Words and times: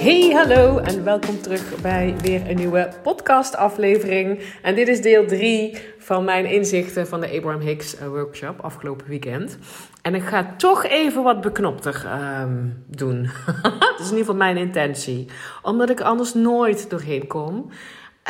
Hey, 0.00 0.30
hallo 0.30 0.78
en 0.78 1.04
welkom 1.04 1.40
terug 1.40 1.80
bij 1.80 2.14
weer 2.22 2.50
een 2.50 2.56
nieuwe 2.56 2.92
podcast-aflevering. 3.02 4.42
En 4.62 4.74
dit 4.74 4.88
is 4.88 5.02
deel 5.02 5.26
3 5.26 5.78
van 5.98 6.24
mijn 6.24 6.46
inzichten 6.46 7.06
van 7.06 7.20
de 7.20 7.30
Abraham 7.36 7.60
Hicks 7.60 7.96
eh, 7.96 8.08
workshop 8.08 8.60
afgelopen 8.60 9.06
weekend. 9.06 9.58
En 10.02 10.14
ik 10.14 10.22
ga 10.22 10.54
toch 10.56 10.84
even 10.84 11.22
wat 11.22 11.40
beknopter 11.40 12.04
um, 12.40 12.84
doen. 12.86 13.22
dat 13.62 13.98
is 13.98 14.10
in 14.10 14.16
ieder 14.16 14.18
geval 14.18 14.34
mijn 14.34 14.56
intentie, 14.56 15.26
omdat 15.62 15.90
ik 15.90 16.00
anders 16.00 16.34
nooit 16.34 16.90
doorheen 16.90 17.26
kom. 17.26 17.70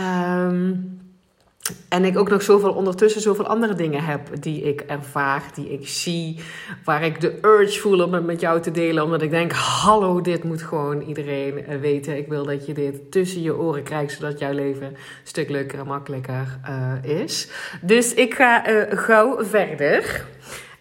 Um, 0.01 1.01
en 1.89 2.05
ik 2.05 2.19
ook 2.19 2.29
nog 2.29 2.43
zoveel 2.43 2.73
ondertussen 2.73 3.21
zoveel 3.21 3.47
andere 3.47 3.75
dingen 3.75 4.05
heb 4.05 4.21
die 4.41 4.63
ik 4.63 4.81
ervaar, 4.81 5.43
die 5.55 5.73
ik 5.73 5.89
zie, 5.89 6.41
waar 6.85 7.03
ik 7.03 7.21
de 7.21 7.39
urge 7.43 7.81
voel 7.81 8.05
om 8.05 8.15
het 8.15 8.25
met 8.25 8.41
jou 8.41 8.61
te 8.61 8.71
delen. 8.71 9.05
Omdat 9.05 9.23
ik 9.23 9.31
denk, 9.31 9.53
hallo, 9.53 10.21
dit 10.21 10.45
moet 10.45 10.63
gewoon 10.63 11.01
iedereen 11.01 11.67
eh, 11.67 11.81
weten. 11.81 12.17
Ik 12.17 12.29
wil 12.29 12.45
dat 12.45 12.67
je 12.67 12.73
dit 12.73 13.11
tussen 13.11 13.43
je 13.43 13.57
oren 13.57 13.83
krijgt, 13.83 14.13
zodat 14.13 14.39
jouw 14.39 14.53
leven 14.53 14.87
een 14.87 14.97
stuk 15.25 15.49
leuker 15.49 15.79
en 15.79 15.87
makkelijker 15.87 16.59
uh, 16.69 17.21
is. 17.21 17.49
Dus 17.81 18.15
ik 18.15 18.35
ga 18.35 18.71
uh, 18.71 18.83
gauw 18.99 19.45
verder. 19.45 20.25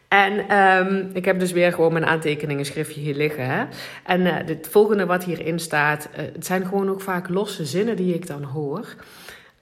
En 0.08 0.58
um, 0.58 1.10
ik 1.14 1.26
heb 1.26 1.40
dus 1.40 1.52
weer 1.52 1.74
gewoon 1.74 1.94
mijn 1.94 2.06
aantekeningen 2.06 2.66
schriftje 2.66 3.02
hier 3.02 3.16
liggen. 3.16 3.46
Hè? 3.46 3.64
En 4.04 4.26
het 4.26 4.68
volgende 4.72 5.06
wat 5.06 5.24
hierin 5.24 5.60
staat, 5.60 6.10
het 6.12 6.46
zijn 6.46 6.66
gewoon 6.66 6.90
ook 6.90 7.02
vaak 7.02 7.30
losse 7.30 7.66
zinnen 7.66 7.96
die 7.96 8.14
ik 8.14 8.28
dan 8.28 8.44
hoor. 8.44 8.96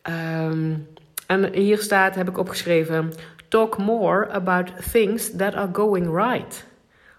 Um, 0.09 0.87
en 1.27 1.53
hier 1.53 1.77
staat, 1.77 2.15
heb 2.15 2.29
ik 2.29 2.37
opgeschreven: 2.37 3.11
Talk 3.47 3.77
more 3.77 4.29
about 4.29 4.91
things 4.91 5.35
that 5.35 5.53
are 5.53 5.69
going 5.73 6.15
right. 6.15 6.65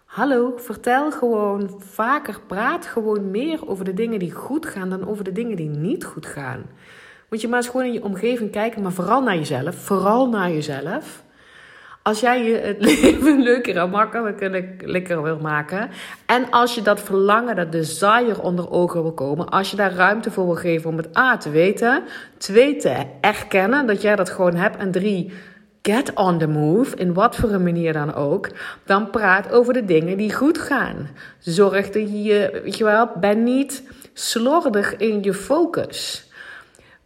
Hallo, 0.05 0.53
vertel 0.57 1.11
gewoon 1.11 1.75
vaker, 1.79 2.41
praat 2.47 2.87
gewoon 2.87 3.31
meer 3.31 3.69
over 3.69 3.85
de 3.85 3.95
dingen 3.95 4.19
die 4.19 4.33
goed 4.33 4.67
gaan 4.67 4.91
dan 4.91 5.09
over 5.09 5.25
de 5.25 5.33
dingen 5.33 5.57
die 5.57 5.69
niet 5.69 6.05
goed 6.05 6.27
gaan. 6.27 6.67
Moet 7.31 7.41
je 7.41 7.49
maar 7.49 7.59
eens 7.59 7.69
gewoon 7.69 7.87
in 7.87 7.93
je 7.93 8.05
omgeving 8.05 8.51
kijken, 8.51 8.83
maar 8.83 8.93
vooral 8.93 9.23
naar 9.23 9.37
jezelf. 9.37 9.75
Vooral 9.75 10.29
naar 10.29 10.51
jezelf. 10.51 11.23
Als 12.09 12.21
jij 12.21 12.43
je 12.43 12.57
het 12.57 12.81
leven 12.91 13.43
leuker 13.43 13.77
en 13.77 13.91
makkelijker 13.91 15.23
wil 15.23 15.39
maken. 15.39 15.91
En 16.27 16.51
als 16.51 16.75
je 16.75 16.83
dat 16.83 17.01
verlangen, 17.01 17.57
dat 17.57 17.73
desire 17.73 18.43
onder 18.43 18.71
ogen 18.71 19.03
wil 19.03 19.13
komen. 19.13 19.49
Als 19.49 19.71
je 19.71 19.77
daar 19.77 19.93
ruimte 19.93 20.31
voor 20.31 20.45
wil 20.45 20.55
geven 20.55 20.91
om 20.91 20.97
het 20.97 21.17
A 21.17 21.37
te 21.37 21.51
weten. 21.51 22.03
Twee 22.39 22.77
te 22.77 23.07
erkennen 23.21 23.87
dat 23.87 24.03
jij 24.03 24.17
dat 24.17 24.31
gewoon 24.31 24.55
hebt. 24.55 24.77
En 24.77 24.91
drie, 24.91 25.33
get 25.83 26.15
on 26.15 26.39
the 26.39 26.47
move. 26.47 26.97
In 26.97 27.15
wat 27.15 27.37
voor 27.37 27.51
een 27.51 27.63
manier 27.63 27.93
dan 27.93 28.15
ook. 28.15 28.49
Dan 28.85 29.11
praat 29.11 29.53
over 29.53 29.73
de 29.73 29.85
dingen 29.85 30.17
die 30.17 30.35
goed 30.35 30.59
gaan. 30.59 31.09
Zorg 31.39 31.91
dat 31.91 32.25
je, 32.25 32.61
weet 32.65 32.77
je 32.77 32.85
wel, 32.85 33.11
ben 33.21 33.45
niet 33.45 33.83
slordig 34.13 34.97
in 34.97 35.23
je 35.23 35.35
focus. 35.35 36.31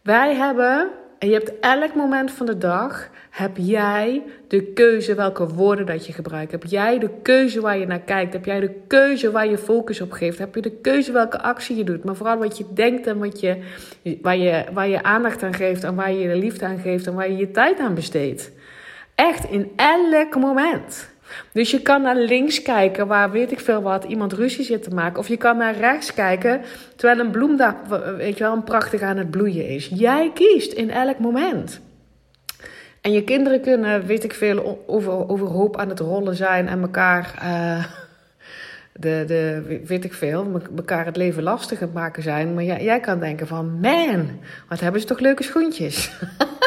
Wij 0.01 0.35
hebben, 0.35 0.89
en 1.19 1.27
je 1.27 1.33
hebt 1.33 1.59
elk 1.59 1.95
moment 1.95 2.31
van 2.31 2.45
de 2.45 2.57
dag 2.57 3.09
heb 3.33 3.57
jij 3.57 4.23
de 4.47 4.63
keuze 4.63 5.15
welke 5.15 5.47
woorden 5.47 5.85
dat 5.85 6.05
je 6.05 6.13
gebruikt? 6.13 6.51
Heb 6.51 6.63
jij 6.63 6.99
de 6.99 7.09
keuze 7.21 7.61
waar 7.61 7.77
je 7.77 7.85
naar 7.85 7.99
kijkt? 7.99 8.33
Heb 8.33 8.45
jij 8.45 8.59
de 8.59 8.71
keuze 8.87 9.31
waar 9.31 9.47
je 9.47 9.57
focus 9.57 10.01
op 10.01 10.11
geeft? 10.11 10.37
Heb 10.37 10.55
je 10.55 10.61
de 10.61 10.71
keuze 10.81 11.11
welke 11.11 11.41
actie 11.41 11.75
je 11.75 11.83
doet? 11.83 12.03
Maar 12.03 12.15
vooral 12.15 12.37
wat 12.37 12.57
je 12.57 12.65
denkt 12.73 13.07
en 13.07 13.17
wat 13.17 13.39
je, 13.39 13.57
waar, 14.21 14.37
je, 14.37 14.63
waar 14.73 14.87
je 14.87 15.03
aandacht 15.03 15.43
aan 15.43 15.53
geeft 15.53 15.83
en 15.83 15.95
waar 15.95 16.11
je 16.11 16.19
je 16.19 16.35
liefde 16.35 16.65
aan 16.65 16.79
geeft 16.79 17.07
en 17.07 17.13
waar 17.13 17.31
je 17.31 17.37
je 17.37 17.51
tijd 17.51 17.79
aan 17.79 17.93
besteedt. 17.93 18.51
Echt 19.15 19.49
in 19.49 19.71
elk 19.75 20.35
moment. 20.35 21.09
Dus 21.51 21.71
je 21.71 21.81
kan 21.81 22.01
naar 22.01 22.17
links 22.17 22.61
kijken 22.61 23.07
waar 23.07 23.31
weet 23.31 23.51
ik 23.51 23.59
veel 23.59 23.81
wat 23.81 24.03
iemand 24.03 24.33
ruzie 24.33 24.65
zit 24.65 24.83
te 24.83 24.93
maken. 24.93 25.19
Of 25.19 25.27
je 25.27 25.37
kan 25.37 25.57
naar 25.57 25.75
rechts 25.75 26.13
kijken 26.13 26.61
terwijl 26.95 27.19
een 27.19 27.31
bloem 27.31 27.57
daar, 27.57 27.75
weet 28.17 28.37
je 28.37 28.43
wel, 28.43 28.53
een 28.53 28.63
prachtig 28.63 29.01
aan 29.01 29.17
het 29.17 29.31
bloeien 29.31 29.67
is. 29.67 29.91
Jij 29.93 30.31
kiest 30.33 30.73
in 30.73 30.91
elk 30.91 31.19
moment. 31.19 31.81
En 33.03 33.11
je 33.11 33.23
kinderen 33.23 33.61
kunnen, 33.61 34.05
weet 34.05 34.23
ik 34.23 34.33
veel, 34.33 34.83
over, 34.87 35.29
overhoop 35.29 35.77
aan 35.77 35.89
het 35.89 35.99
rollen 35.99 36.35
zijn 36.35 36.67
en 36.67 36.81
elkaar, 36.81 37.33
uh, 37.43 37.85
de, 39.03 39.23
de, 39.27 39.81
weet 39.85 40.03
ik 40.03 40.13
veel, 40.13 40.61
elkaar 40.75 41.05
het 41.05 41.17
leven 41.17 41.43
lastig 41.43 41.91
maken 41.93 42.23
zijn. 42.23 42.53
Maar 42.53 42.63
jij, 42.63 42.83
jij 42.83 42.99
kan 42.99 43.19
denken 43.19 43.47
van, 43.47 43.79
man, 43.79 44.29
wat 44.69 44.79
hebben 44.79 45.01
ze 45.01 45.07
toch 45.07 45.19
leuke 45.19 45.43
schoentjes. 45.43 46.11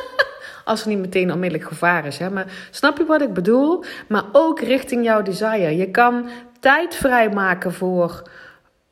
Als 0.64 0.82
er 0.82 0.88
niet 0.88 0.98
meteen 0.98 1.32
onmiddellijk 1.32 1.68
gevaar 1.68 2.06
is. 2.06 2.18
Hè? 2.18 2.30
Maar 2.30 2.46
snap 2.70 2.98
je 2.98 3.04
wat 3.04 3.22
ik 3.22 3.32
bedoel? 3.32 3.84
Maar 4.08 4.24
ook 4.32 4.60
richting 4.60 5.04
jouw 5.04 5.22
desire. 5.22 5.76
Je 5.76 5.90
kan 5.90 6.28
tijd 6.60 6.94
vrijmaken 6.94 7.72
voor 7.72 8.30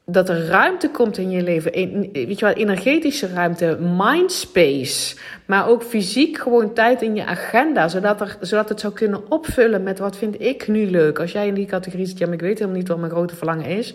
dat 0.06 0.28
er 0.28 0.46
ruimte 0.46 0.90
komt 0.90 1.18
in 1.18 1.30
je 1.30 1.42
leven. 1.42 1.72
Weet 2.12 2.38
je 2.38 2.44
wel, 2.44 2.54
energetische 2.54 3.28
ruimte, 3.28 3.78
mindspace. 3.80 5.16
Maar 5.46 5.68
ook 5.68 5.82
fysiek 5.82 6.38
gewoon 6.38 6.74
tijd 6.74 7.02
in 7.02 7.14
je 7.14 7.24
agenda. 7.24 7.88
Zodat, 7.88 8.20
er, 8.20 8.36
zodat 8.40 8.68
het 8.68 8.80
zou 8.80 8.92
kunnen 8.92 9.30
opvullen 9.30 9.82
met 9.82 9.98
wat 9.98 10.16
vind 10.16 10.40
ik 10.40 10.68
nu 10.68 10.90
leuk. 10.90 11.18
Als 11.18 11.32
jij 11.32 11.46
in 11.46 11.54
die 11.54 11.66
categorie 11.66 12.06
zit, 12.06 12.18
ja, 12.18 12.26
maar 12.26 12.34
ik 12.34 12.40
weet 12.40 12.58
helemaal 12.58 12.78
niet 12.78 12.88
wat 12.88 12.98
mijn 12.98 13.10
grote 13.10 13.36
verlangen 13.36 13.66
is. 13.66 13.94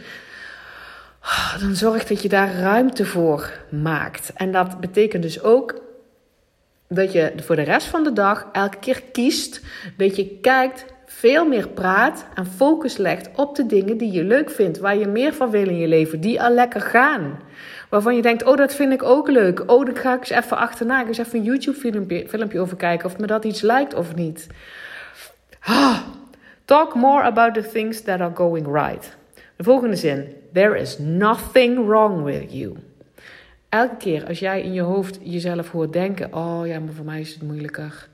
Dan 1.60 1.76
zorg 1.76 2.06
dat 2.06 2.22
je 2.22 2.30
daar 2.30 2.54
ruimte 2.54 3.06
voor 3.06 3.52
maakt. 3.70 4.32
En 4.34 4.52
dat 4.52 4.80
betekent 4.80 5.24
dus 5.24 5.44
ook 5.44 5.82
dat 6.88 7.12
je 7.12 7.34
voor 7.36 7.56
de 7.56 7.62
rest 7.62 7.88
van 7.88 8.04
de 8.04 8.14
dag 8.14 8.48
elke 8.52 8.78
keer 8.78 9.04
kiest. 9.12 9.62
Dat 9.98 10.16
je 10.16 10.38
kijkt 10.42 10.86
veel 11.12 11.46
meer 11.46 11.68
praat 11.68 12.26
en 12.34 12.46
focus 12.46 12.98
legt 12.98 13.30
op 13.36 13.56
de 13.56 13.66
dingen 13.66 13.98
die 13.98 14.12
je 14.12 14.24
leuk 14.24 14.50
vindt, 14.50 14.80
waar 14.80 14.98
je 14.98 15.08
meer 15.08 15.34
van 15.34 15.50
wil 15.50 15.68
in 15.68 15.78
je 15.78 15.88
leven, 15.88 16.20
die 16.20 16.42
al 16.42 16.54
lekker 16.54 16.82
gaan. 16.82 17.40
Waarvan 17.90 18.16
je 18.16 18.22
denkt, 18.22 18.44
oh 18.44 18.58
dat 18.58 18.76
vind 18.76 18.94
ik 18.94 19.04
ook 19.04 19.30
leuk. 19.30 19.72
Oh, 19.72 19.86
dan 19.86 19.96
ga 19.96 20.14
ik 20.14 20.20
eens 20.20 20.30
even 20.30 20.58
achterna, 20.58 21.02
ik 21.02 21.08
even 21.08 21.40
een 21.40 21.44
YouTube 21.44 21.78
filmpje, 21.78 22.28
filmpje 22.28 22.60
over 22.60 22.78
kijken 22.78 23.06
of 23.06 23.18
me 23.18 23.28
dat 23.28 23.46
iets 23.46 23.62
lijkt 23.62 23.94
of 23.94 24.16
niet. 24.16 24.48
Ah, 25.60 26.00
talk 26.66 26.96
more 26.96 27.24
about 27.24 27.54
the 27.54 27.70
things 27.70 28.02
that 28.02 28.20
are 28.20 28.36
going 28.36 28.68
right. 28.68 29.18
De 29.56 29.64
volgende 29.64 29.96
zin. 29.96 30.34
There 30.54 30.80
is 30.80 30.98
nothing 30.98 31.88
wrong 31.88 32.24
with 32.24 32.54
you. 32.54 32.76
Elke 33.70 33.98
keer 33.98 34.28
als 34.28 34.40
jij 34.40 34.62
in 34.62 34.74
je 34.74 34.82
hoofd 34.82 35.20
jezelf 35.22 35.72
hoort 35.72 35.94
denken: 35.94 36.34
Oh 36.34 36.62
ja, 36.66 36.80
maar 36.80 36.94
voor 36.94 37.06
mij 37.06 37.20
is 37.20 37.34
het 37.34 37.42
moeilijker. 37.42 38.08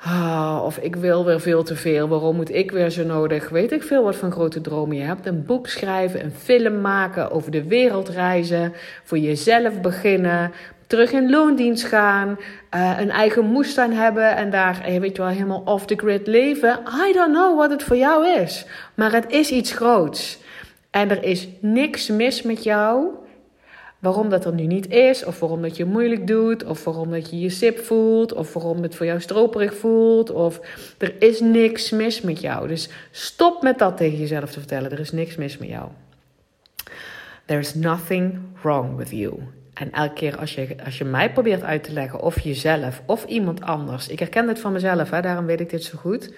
Ah, 0.00 0.60
of 0.64 0.78
ik 0.78 0.96
wil 0.96 1.24
weer 1.24 1.40
veel 1.40 1.62
te 1.62 1.76
veel. 1.76 2.08
Waarom 2.08 2.36
moet 2.36 2.54
ik 2.54 2.70
weer 2.70 2.90
zo 2.90 3.04
nodig? 3.04 3.48
Weet 3.48 3.72
ik 3.72 3.82
veel 3.82 4.02
wat 4.02 4.16
van 4.16 4.32
grote 4.32 4.60
dromen 4.60 4.96
je 4.96 5.02
hebt. 5.02 5.26
Een 5.26 5.44
boek 5.44 5.68
schrijven, 5.68 6.24
een 6.24 6.32
film 6.32 6.80
maken, 6.80 7.30
over 7.30 7.50
de 7.50 7.64
wereld 7.64 8.08
reizen, 8.08 8.72
voor 9.04 9.18
jezelf 9.18 9.80
beginnen, 9.80 10.52
terug 10.86 11.12
in 11.12 11.30
loondienst 11.30 11.84
gaan, 11.84 12.38
uh, 12.74 12.96
een 12.98 13.10
eigen 13.10 13.44
moestuin 13.44 13.92
hebben 13.92 14.36
en 14.36 14.50
daar, 14.50 14.80
eh, 14.84 15.00
weet 15.00 15.16
je 15.16 15.22
wel, 15.22 15.30
helemaal 15.30 15.62
off 15.64 15.86
the 15.86 15.96
grid 15.96 16.26
leven. 16.26 16.80
I 17.08 17.12
don't 17.12 17.34
know 17.34 17.56
wat 17.56 17.70
het 17.70 17.82
voor 17.82 17.96
jou 17.96 18.28
is, 18.28 18.66
maar 18.94 19.12
het 19.12 19.24
is 19.28 19.50
iets 19.50 19.72
groots. 19.72 20.38
En 20.90 21.10
er 21.10 21.22
is 21.22 21.48
niks 21.60 22.08
mis 22.08 22.42
met 22.42 22.62
jou 22.64 23.06
waarom 23.98 24.28
dat 24.28 24.44
er 24.44 24.52
nu 24.52 24.66
niet 24.66 24.88
is, 24.88 25.24
of 25.24 25.40
waarom 25.40 25.62
dat 25.62 25.76
je 25.76 25.84
moeilijk 25.84 26.26
doet, 26.26 26.64
of 26.64 26.84
waarom 26.84 27.10
dat 27.10 27.30
je 27.30 27.40
je 27.40 27.50
sip 27.50 27.78
voelt, 27.78 28.32
of 28.32 28.52
waarom 28.52 28.82
het 28.82 28.94
voor 28.94 29.06
jou 29.06 29.20
stroperig 29.20 29.74
voelt, 29.74 30.30
of 30.30 30.60
er 30.98 31.14
is 31.18 31.40
niks 31.40 31.90
mis 31.90 32.20
met 32.20 32.40
jou. 32.40 32.68
Dus 32.68 32.88
stop 33.10 33.62
met 33.62 33.78
dat 33.78 33.96
tegen 33.96 34.18
jezelf 34.18 34.50
te 34.50 34.58
vertellen. 34.58 34.90
Er 34.90 35.00
is 35.00 35.12
niks 35.12 35.36
mis 35.36 35.58
met 35.58 35.68
jou. 35.68 35.88
There 37.44 37.60
is 37.60 37.74
nothing 37.74 38.38
wrong 38.62 38.96
with 38.96 39.10
you. 39.10 39.32
En 39.74 39.92
elke 39.92 40.14
keer 40.14 40.38
als 40.38 40.54
je, 40.54 40.76
als 40.84 40.98
je 40.98 41.04
mij 41.04 41.32
probeert 41.32 41.62
uit 41.62 41.84
te 41.84 41.92
leggen, 41.92 42.20
of 42.20 42.40
jezelf, 42.40 43.02
of 43.06 43.24
iemand 43.24 43.62
anders. 43.62 44.08
Ik 44.08 44.18
herken 44.18 44.46
dit 44.46 44.58
van 44.58 44.72
mezelf, 44.72 45.10
hè, 45.10 45.20
daarom 45.20 45.46
weet 45.46 45.60
ik 45.60 45.70
dit 45.70 45.84
zo 45.84 45.98
goed. 45.98 46.32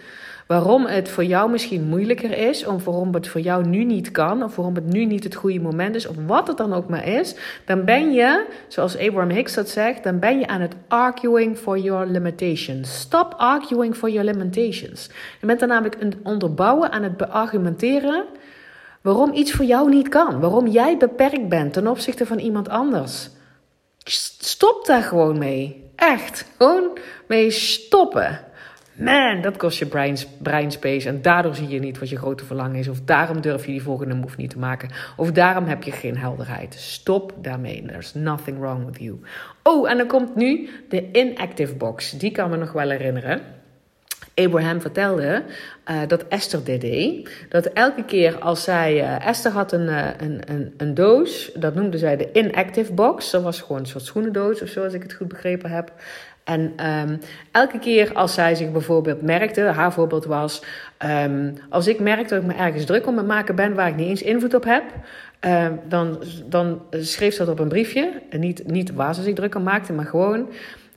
Waarom 0.50 0.86
het 0.86 1.08
voor 1.08 1.24
jou 1.24 1.50
misschien 1.50 1.84
moeilijker 1.84 2.38
is, 2.38 2.66
of 2.66 2.84
waarom 2.84 3.14
het 3.14 3.28
voor 3.28 3.40
jou 3.40 3.66
nu 3.66 3.84
niet 3.84 4.10
kan, 4.10 4.42
of 4.42 4.56
waarom 4.56 4.74
het 4.74 4.86
nu 4.86 5.04
niet 5.04 5.24
het 5.24 5.34
goede 5.34 5.60
moment 5.60 5.94
is, 5.94 6.06
of 6.06 6.16
wat 6.26 6.48
het 6.48 6.56
dan 6.56 6.72
ook 6.72 6.88
maar 6.88 7.06
is, 7.06 7.34
dan 7.64 7.84
ben 7.84 8.12
je, 8.12 8.46
zoals 8.68 8.98
Abraham 8.98 9.30
Hicks 9.30 9.54
dat 9.54 9.68
zegt, 9.68 10.04
dan 10.04 10.18
ben 10.18 10.38
je 10.38 10.46
aan 10.46 10.60
het 10.60 10.74
arguing 10.88 11.58
for 11.58 11.78
your 11.78 12.06
limitations. 12.06 13.00
Stop 13.00 13.34
arguing 13.36 13.96
for 13.96 14.10
your 14.10 14.32
limitations. 14.32 15.10
Je 15.40 15.46
bent 15.46 15.60
dan 15.60 15.68
namelijk 15.68 15.96
een 16.00 16.14
onderbouwen 16.22 16.92
aan 16.92 17.02
het 17.02 17.16
beargumenteren 17.16 18.24
waarom 19.00 19.32
iets 19.32 19.52
voor 19.52 19.64
jou 19.64 19.88
niet 19.88 20.08
kan, 20.08 20.40
waarom 20.40 20.66
jij 20.66 20.96
beperkt 20.96 21.48
bent 21.48 21.72
ten 21.72 21.86
opzichte 21.86 22.26
van 22.26 22.38
iemand 22.38 22.68
anders. 22.68 23.28
Stop 24.38 24.86
daar 24.86 25.02
gewoon 25.02 25.38
mee. 25.38 25.90
Echt. 25.96 26.46
Gewoon 26.56 26.98
mee 27.26 27.50
stoppen. 27.50 28.49
Man, 29.00 29.40
dat 29.40 29.56
kost 29.56 29.78
je 29.78 29.86
brain, 29.86 30.16
brainspace. 30.38 31.08
En 31.08 31.22
daardoor 31.22 31.54
zie 31.54 31.68
je 31.68 31.78
niet 31.78 31.98
wat 31.98 32.08
je 32.08 32.16
grote 32.16 32.44
verlangen 32.44 32.76
is. 32.76 32.88
Of 32.88 33.00
daarom 33.00 33.40
durf 33.40 33.66
je 33.66 33.72
die 33.72 33.82
volgende 33.82 34.14
move 34.14 34.34
niet 34.36 34.50
te 34.50 34.58
maken. 34.58 34.90
Of 35.16 35.32
daarom 35.32 35.64
heb 35.64 35.82
je 35.82 35.92
geen 35.92 36.16
helderheid. 36.16 36.74
Stop 36.74 37.32
daarmee. 37.42 37.84
There's 37.86 38.14
nothing 38.14 38.58
wrong 38.58 38.86
with 38.86 38.98
you. 38.98 39.20
Oh, 39.62 39.90
en 39.90 39.96
dan 39.96 40.06
komt 40.06 40.36
nu 40.36 40.68
de 40.88 41.08
inactive 41.12 41.74
box. 41.74 42.10
Die 42.10 42.30
kan 42.30 42.50
me 42.50 42.56
nog 42.56 42.72
wel 42.72 42.90
herinneren. 42.90 43.40
Abraham 44.34 44.80
vertelde 44.80 45.42
uh, 45.90 46.00
dat 46.06 46.28
Esther 46.28 46.64
dit 46.64 46.80
deed. 46.80 47.30
Dat 47.48 47.66
elke 47.66 48.04
keer 48.04 48.38
als 48.38 48.64
zij. 48.64 48.94
Uh, 48.94 49.26
Esther 49.26 49.52
had 49.52 49.72
een, 49.72 49.86
uh, 49.86 50.08
een, 50.18 50.40
een, 50.46 50.74
een, 50.76 50.94
doos, 50.94 51.50
dat 51.54 51.74
noemde 51.74 51.98
zij 51.98 52.16
de 52.16 52.28
inactive 52.32 52.92
box. 52.92 53.30
Dat 53.30 53.42
was 53.42 53.60
gewoon 53.60 53.80
een 53.80 53.86
soort 53.86 54.04
schoenendoos 54.04 54.62
of 54.62 54.68
zo, 54.68 54.84
als 54.84 54.92
ik 54.92 55.02
het 55.02 55.12
goed 55.12 55.28
begrepen 55.28 55.70
heb. 55.70 55.92
En 56.44 56.86
um, 56.86 57.18
elke 57.50 57.78
keer 57.78 58.12
als 58.14 58.34
zij 58.34 58.54
zich 58.54 58.72
bijvoorbeeld 58.72 59.22
merkte, 59.22 59.60
haar 59.60 59.92
voorbeeld 59.92 60.24
was: 60.24 60.62
um, 61.06 61.54
als 61.68 61.86
ik 61.86 62.00
merk 62.00 62.28
dat 62.28 62.40
ik 62.40 62.46
me 62.46 62.54
ergens 62.54 62.84
druk 62.84 63.06
om 63.06 63.16
het 63.16 63.26
maken 63.26 63.54
ben 63.54 63.74
waar 63.74 63.88
ik 63.88 63.96
niet 63.96 64.08
eens 64.08 64.22
invloed 64.22 64.54
op 64.54 64.64
heb, 64.64 64.84
uh, 65.46 65.66
dan, 65.88 66.22
dan 66.46 66.82
schreef 66.90 67.34
ze 67.34 67.44
dat 67.44 67.52
op 67.52 67.58
een 67.58 67.68
briefje. 67.68 68.12
En 68.30 68.40
niet, 68.40 68.66
niet 68.66 68.92
waar 68.92 69.14
ze 69.14 69.22
zich 69.22 69.34
druk 69.34 69.54
om 69.54 69.62
maakte, 69.62 69.92
maar 69.92 70.06
gewoon: 70.06 70.48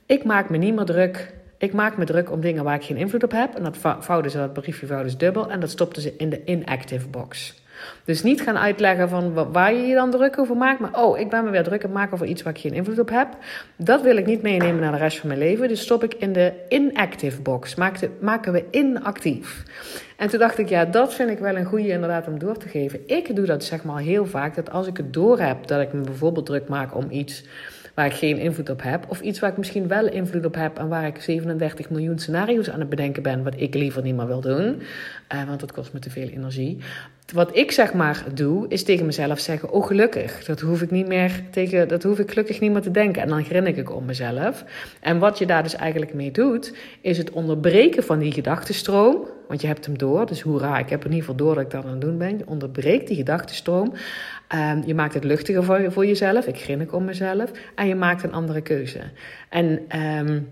ik 0.06 0.24
maak 0.24 0.50
me 0.50 0.58
niet 0.58 0.76
meer 0.76 0.86
druk. 0.86 1.34
Ik 1.58 1.74
maak 1.74 1.98
me 1.98 2.06
druk 2.06 2.32
om 2.32 2.42
dingen 2.42 2.64
waar 2.64 2.76
ik 2.76 2.84
geen 2.84 2.98
invloed 2.98 3.24
op 3.24 3.32
heb. 3.32 3.56
En 3.56 3.64
dat 3.64 3.78
vouwde 4.00 4.30
ze 4.30 4.38
dat 4.38 4.54
briefje 4.54 4.88
vouwde 4.88 5.10
ze 5.10 5.18
dubbel 5.18 5.50
en 5.50 5.60
dat 5.60 5.70
stopte 5.70 6.02
ze 6.02 6.14
in 6.18 6.30
de 6.30 6.42
inactive 6.46 7.08
box. 7.08 7.63
Dus 8.06 8.24
niet 8.24 8.42
gaan 8.42 8.58
uitleggen 8.58 9.10
van 9.10 9.52
waar 9.52 9.74
je 9.74 9.82
je 9.82 9.96
dan 9.96 10.12
druk 10.12 10.40
over 10.40 10.58
maakt. 10.58 10.80
Maar 10.80 11.04
oh, 11.04 11.20
ik 11.20 11.30
ben 11.30 11.44
me 11.44 11.50
weer 11.50 11.64
druk 11.64 11.84
aan 11.84 11.90
het 11.90 11.98
maken 11.98 12.14
over 12.14 12.26
iets 12.26 12.42
waar 12.42 12.54
ik 12.54 12.62
geen 12.62 12.74
invloed 12.74 13.00
op 13.00 13.10
heb. 13.10 13.28
Dat 13.76 14.02
wil 14.02 14.18
ik 14.18 14.26
niet 14.26 14.42
meenemen 14.42 14.82
naar 14.82 14.92
de 14.92 14.98
rest 14.98 15.20
van 15.20 15.28
mijn 15.28 15.40
leven. 15.40 15.68
Dus 15.68 15.82
stop 15.82 16.04
ik 16.04 16.14
in 16.14 16.34
de 16.34 16.54
inactive 16.70 17.42
box. 17.42 17.76
Maken 18.20 18.54
we 18.54 18.66
inactief. 18.72 19.64
En 20.18 20.30
toen 20.30 20.40
dacht 20.40 20.58
ik, 20.58 20.70
ja, 20.70 20.86
dat 20.86 21.14
vind 21.14 21.30
ik 21.30 21.40
wel 21.40 21.56
een 21.56 21.66
goede 21.66 21.88
inderdaad 21.88 22.28
om 22.28 22.40
door 22.40 22.58
te 22.58 22.68
geven. 22.68 23.00
Ik 23.06 23.36
doe 23.36 23.46
dat 23.46 23.64
zeg 23.64 23.84
maar 23.84 24.00
heel 24.00 24.26
vaak. 24.26 24.56
Dat 24.56 24.72
als 24.72 24.88
ik 24.88 24.98
het 24.98 25.14
door 25.14 25.40
heb 25.40 25.68
dat 25.68 25.82
ik 25.82 25.94
me 25.94 26.02
bijvoorbeeld 26.02 26.46
druk 26.46 26.68
maak 26.68 26.96
om 26.96 27.08
iets 27.10 27.44
waar 27.94 28.06
ik 28.06 28.14
geen 28.14 28.38
invloed 28.38 28.70
op 28.70 28.82
heb. 28.82 29.06
Of 29.10 29.22
iets 29.22 29.40
waar 29.40 29.50
ik 29.50 29.58
misschien 29.58 29.88
wel 29.88 30.08
invloed 30.08 30.46
op 30.46 30.56
heb 30.56 30.78
en 30.78 30.88
waar 30.88 31.06
ik 31.06 31.22
37 31.22 31.90
miljoen 31.90 32.20
scenario's 32.20 32.70
aan 32.70 32.80
het 32.80 32.90
bedenken 32.90 33.24
ben, 33.24 33.44
wat 33.44 33.54
ik 33.58 33.74
liever 33.74 34.02
niet 34.02 34.16
meer 34.16 34.28
wil 34.28 34.42
doen. 34.42 34.82
Uh, 35.34 35.44
want 35.48 35.60
dat 35.60 35.72
kost 35.72 35.94
me 35.94 36.00
te 36.00 36.10
veel 36.10 36.28
energie. 36.28 36.78
Wat 37.34 37.56
ik 37.58 37.72
zeg 37.72 37.94
maar 37.94 38.24
doe, 38.34 38.66
is 38.68 38.84
tegen 38.84 39.06
mezelf 39.06 39.40
zeggen: 39.40 39.72
Oh, 39.72 39.86
gelukkig. 39.86 40.46
Dat 40.46 40.60
hoef 40.60 40.82
ik 40.82 40.92
niet 40.92 41.08
meer 41.08 41.44
tegen, 41.52 41.88
dat 41.88 42.04
hoef 42.04 42.20
ik 42.20 42.30
gelukkig 42.30 42.60
niet 42.60 42.72
meer 42.72 42.82
te 42.82 42.92
denken. 42.92 43.22
En 43.22 43.28
dan 43.28 43.44
grin 43.44 43.68
ik 43.68 43.96
om 43.96 44.06
mezelf. 44.06 44.64
En 45.00 45.20
wat 45.20 45.38
je 45.38 45.46
daar 45.46 45.64
dus 45.64 45.76
eigenlijk 45.76 46.14
mee 46.14 46.32
doet, 46.32 46.74
is 47.02 47.18
het 47.18 47.30
onderbreken 47.30 48.04
van 48.04 48.20
die 48.20 48.32
gedachtenstroom. 48.32 49.28
Want 49.48 49.62
je 49.62 49.68
hebt 49.68 49.86
hem 49.86 49.98
door, 49.98 50.26
dus 50.26 50.42
hoera, 50.42 50.78
ik 50.78 50.90
heb 50.90 51.00
in 51.00 51.12
ieder 51.12 51.20
geval 51.20 51.36
door 51.36 51.56
dat 51.56 51.64
ik 51.64 51.72
dat 51.72 51.84
aan 51.84 51.92
het 51.92 52.02
doen 52.02 52.18
ben. 52.18 52.38
Je 52.38 52.48
onderbreekt 52.48 53.08
die 53.08 53.18
gedachtenstroom. 53.18 53.94
Um, 54.56 54.84
je 54.86 54.96
maakt 54.96 55.14
het 55.14 55.24
luchtiger 55.24 55.64
voor, 55.64 55.92
voor 55.92 56.06
jezelf. 56.06 56.46
Ik 56.46 56.58
grin 56.58 56.82
ik 56.82 56.94
om 56.94 57.06
mezelf. 57.06 57.52
En 57.76 57.88
je 57.88 57.96
maakt 57.96 58.24
een 58.24 58.34
andere 58.34 58.62
keuze. 58.62 59.00
En. 59.50 59.80
Um, 60.28 60.48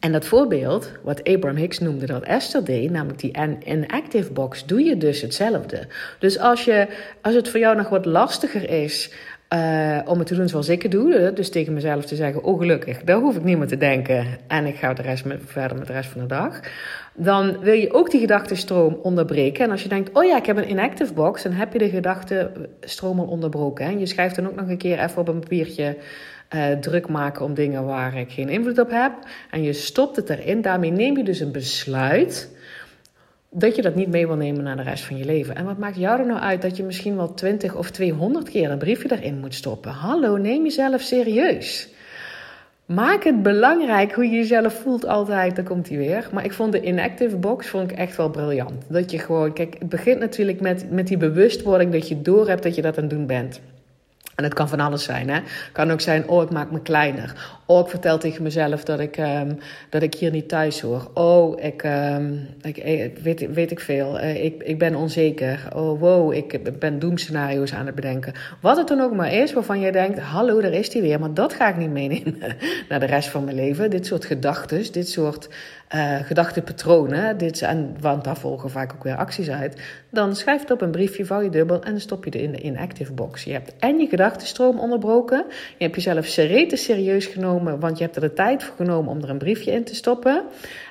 en 0.00 0.12
dat 0.12 0.26
voorbeeld, 0.26 0.92
wat 1.02 1.24
Abraham 1.24 1.56
Hicks 1.56 1.78
noemde 1.78 2.06
dat 2.06 2.22
Esther 2.22 2.64
deed, 2.64 2.90
namelijk 2.90 3.18
die 3.18 3.36
inactive 3.64 4.32
box, 4.32 4.66
doe 4.66 4.82
je 4.82 4.96
dus 4.96 5.20
hetzelfde. 5.20 5.86
Dus 6.18 6.38
als, 6.38 6.64
je, 6.64 6.86
als 7.20 7.34
het 7.34 7.48
voor 7.48 7.60
jou 7.60 7.76
nog 7.76 7.88
wat 7.88 8.04
lastiger 8.04 8.70
is 8.70 9.12
uh, 9.54 9.98
om 10.04 10.18
het 10.18 10.26
te 10.26 10.34
doen 10.34 10.48
zoals 10.48 10.68
ik 10.68 10.82
het 10.82 10.90
doe, 10.90 11.32
dus 11.34 11.50
tegen 11.50 11.72
mezelf 11.72 12.04
te 12.04 12.14
zeggen, 12.14 12.42
oh 12.42 12.58
gelukkig, 12.58 13.02
daar 13.02 13.18
hoef 13.18 13.36
ik 13.36 13.44
niet 13.44 13.58
meer 13.58 13.66
te 13.66 13.76
denken 13.76 14.26
en 14.46 14.66
ik 14.66 14.76
ga 14.76 14.94
de 14.94 15.02
rest 15.02 15.24
met, 15.24 15.40
verder 15.46 15.78
met 15.78 15.86
de 15.86 15.92
rest 15.92 16.10
van 16.10 16.20
de 16.20 16.26
dag, 16.26 16.60
dan 17.14 17.60
wil 17.60 17.74
je 17.74 17.92
ook 17.92 18.10
die 18.10 18.20
gedachtenstroom 18.20 18.98
onderbreken. 19.02 19.64
En 19.64 19.70
als 19.70 19.82
je 19.82 19.88
denkt, 19.88 20.10
oh 20.12 20.24
ja, 20.24 20.36
ik 20.36 20.46
heb 20.46 20.56
een 20.56 20.70
inactive 20.70 21.12
box, 21.12 21.42
dan 21.42 21.52
heb 21.52 21.72
je 21.72 21.78
de 21.78 21.88
gedachtenstroom 21.88 23.20
al 23.20 23.26
onderbroken. 23.26 23.86
En 23.86 23.98
je 23.98 24.06
schrijft 24.06 24.36
dan 24.36 24.46
ook 24.46 24.54
nog 24.54 24.68
een 24.68 24.78
keer 24.78 24.98
even 24.98 25.20
op 25.20 25.28
een 25.28 25.40
papiertje 25.40 25.96
uh, 26.54 26.72
druk 26.72 27.08
maken 27.08 27.44
om 27.44 27.54
dingen 27.54 27.84
waar 27.84 28.16
ik 28.16 28.32
geen 28.32 28.48
invloed 28.48 28.78
op 28.78 28.90
heb. 28.90 29.12
En 29.50 29.62
je 29.62 29.72
stopt 29.72 30.16
het 30.16 30.30
erin. 30.30 30.62
Daarmee 30.62 30.90
neem 30.90 31.16
je 31.16 31.24
dus 31.24 31.40
een 31.40 31.52
besluit 31.52 32.50
dat 33.50 33.76
je 33.76 33.82
dat 33.82 33.94
niet 33.94 34.08
mee 34.08 34.26
wil 34.26 34.36
nemen 34.36 34.62
naar 34.62 34.76
de 34.76 34.82
rest 34.82 35.04
van 35.04 35.16
je 35.16 35.24
leven. 35.24 35.56
En 35.56 35.64
wat 35.64 35.78
maakt 35.78 35.96
jou 35.96 36.20
er 36.20 36.26
nou 36.26 36.40
uit 36.40 36.62
dat 36.62 36.76
je 36.76 36.82
misschien 36.82 37.16
wel 37.16 37.34
20 37.34 37.74
of 37.74 37.90
200 37.90 38.48
keer 38.50 38.70
een 38.70 38.78
briefje 38.78 39.12
erin 39.12 39.38
moet 39.38 39.54
stoppen? 39.54 39.90
Hallo, 39.90 40.36
neem 40.36 40.62
jezelf 40.62 41.00
serieus. 41.00 41.88
Maak 42.86 43.24
het 43.24 43.42
belangrijk 43.42 44.12
hoe 44.12 44.24
je 44.24 44.36
jezelf 44.36 44.74
voelt 44.74 45.06
altijd. 45.06 45.56
Dan 45.56 45.64
komt 45.64 45.88
hij 45.88 45.98
weer. 45.98 46.28
Maar 46.32 46.44
ik 46.44 46.52
vond 46.52 46.72
de 46.72 46.82
inactive 46.82 47.36
box 47.36 47.68
vond 47.68 47.90
ik 47.90 47.96
echt 47.96 48.16
wel 48.16 48.30
briljant. 48.30 48.84
Dat 48.88 49.10
je 49.10 49.18
gewoon, 49.18 49.52
kijk, 49.52 49.76
het 49.78 49.88
begint 49.88 50.18
natuurlijk 50.18 50.60
met, 50.60 50.90
met 50.90 51.06
die 51.06 51.16
bewustwording 51.16 51.92
dat 51.92 52.08
je 52.08 52.22
door 52.22 52.48
hebt 52.48 52.62
dat 52.62 52.74
je 52.74 52.82
dat 52.82 52.96
aan 52.96 53.02
het 53.02 53.12
doen 53.12 53.26
bent. 53.26 53.60
En 54.34 54.44
het 54.44 54.54
kan 54.54 54.68
van 54.68 54.80
alles 54.80 55.04
zijn. 55.04 55.28
Hè? 55.28 55.34
Het 55.34 55.70
kan 55.72 55.90
ook 55.90 56.00
zijn, 56.00 56.28
oh, 56.28 56.42
ik 56.42 56.50
maak 56.50 56.70
me 56.70 56.80
kleiner. 56.80 57.58
Oh, 57.70 57.80
ik 57.80 57.88
vertel 57.88 58.18
tegen 58.18 58.42
mezelf 58.42 58.84
dat 58.84 59.00
ik, 59.00 59.16
um, 59.18 59.58
dat 59.90 60.02
ik 60.02 60.14
hier 60.14 60.30
niet 60.30 60.48
thuis 60.48 60.80
hoor. 60.80 61.10
Oh, 61.14 61.64
ik, 61.64 61.82
um, 61.84 62.48
ik 62.62 62.76
eh, 62.76 63.10
weet, 63.22 63.52
weet 63.52 63.70
ik 63.70 63.80
veel. 63.80 64.20
Uh, 64.20 64.44
ik, 64.44 64.62
ik 64.62 64.78
ben 64.78 64.94
onzeker. 64.94 65.68
Oh, 65.74 66.00
wow, 66.00 66.32
ik 66.32 66.78
ben 66.78 66.98
doemscenario's 66.98 67.74
aan 67.74 67.86
het 67.86 67.94
bedenken. 67.94 68.32
Wat 68.60 68.76
het 68.76 68.88
dan 68.88 69.00
ook 69.00 69.14
maar 69.14 69.32
is 69.32 69.52
waarvan 69.52 69.80
je 69.80 69.92
denkt, 69.92 70.18
hallo, 70.18 70.60
daar 70.60 70.72
is 70.72 70.90
die 70.90 71.02
weer. 71.02 71.20
Maar 71.20 71.34
dat 71.34 71.52
ga 71.52 71.68
ik 71.68 71.76
niet 71.76 71.90
meenemen 71.90 72.38
naar 72.88 73.00
de 73.00 73.06
rest 73.06 73.28
van 73.28 73.44
mijn 73.44 73.56
leven. 73.56 73.90
Dit 73.90 74.06
soort 74.06 74.24
gedachten, 74.24 74.92
dit 74.92 75.08
soort 75.08 75.48
uh, 75.94 76.16
gedachtepatronen, 76.22 77.38
dit, 77.38 77.62
en, 77.62 77.96
want 78.00 78.24
daar 78.24 78.36
volgen 78.36 78.70
vaak 78.70 78.92
ook 78.92 79.04
weer 79.04 79.16
acties 79.16 79.50
uit, 79.50 79.80
dan 80.10 80.36
schrijf 80.36 80.60
het 80.60 80.70
op 80.70 80.80
een 80.80 80.90
briefje, 80.90 81.24
vouw 81.24 81.40
je 81.40 81.50
dubbel 81.50 81.82
en 81.82 81.90
dan 81.90 82.00
stop 82.00 82.24
je 82.24 82.30
het 82.30 82.40
in 82.40 82.52
de 82.52 82.60
inactive 82.60 83.12
box. 83.12 83.44
Je 83.44 83.52
hebt 83.52 83.72
en 83.78 83.98
je 83.98 84.06
gedachtenstroom 84.06 84.78
onderbroken, 84.78 85.44
je 85.78 85.84
hebt 85.84 85.94
jezelf 85.94 86.26
serete 86.26 86.76
serieus 86.76 87.26
genomen, 87.26 87.59
want 87.62 87.98
je 87.98 88.04
hebt 88.04 88.16
er 88.16 88.22
de 88.22 88.32
tijd 88.32 88.64
voor 88.64 88.74
genomen 88.76 89.10
om 89.10 89.22
er 89.22 89.30
een 89.30 89.38
briefje 89.38 89.72
in 89.72 89.84
te 89.84 89.94
stoppen. 89.94 90.42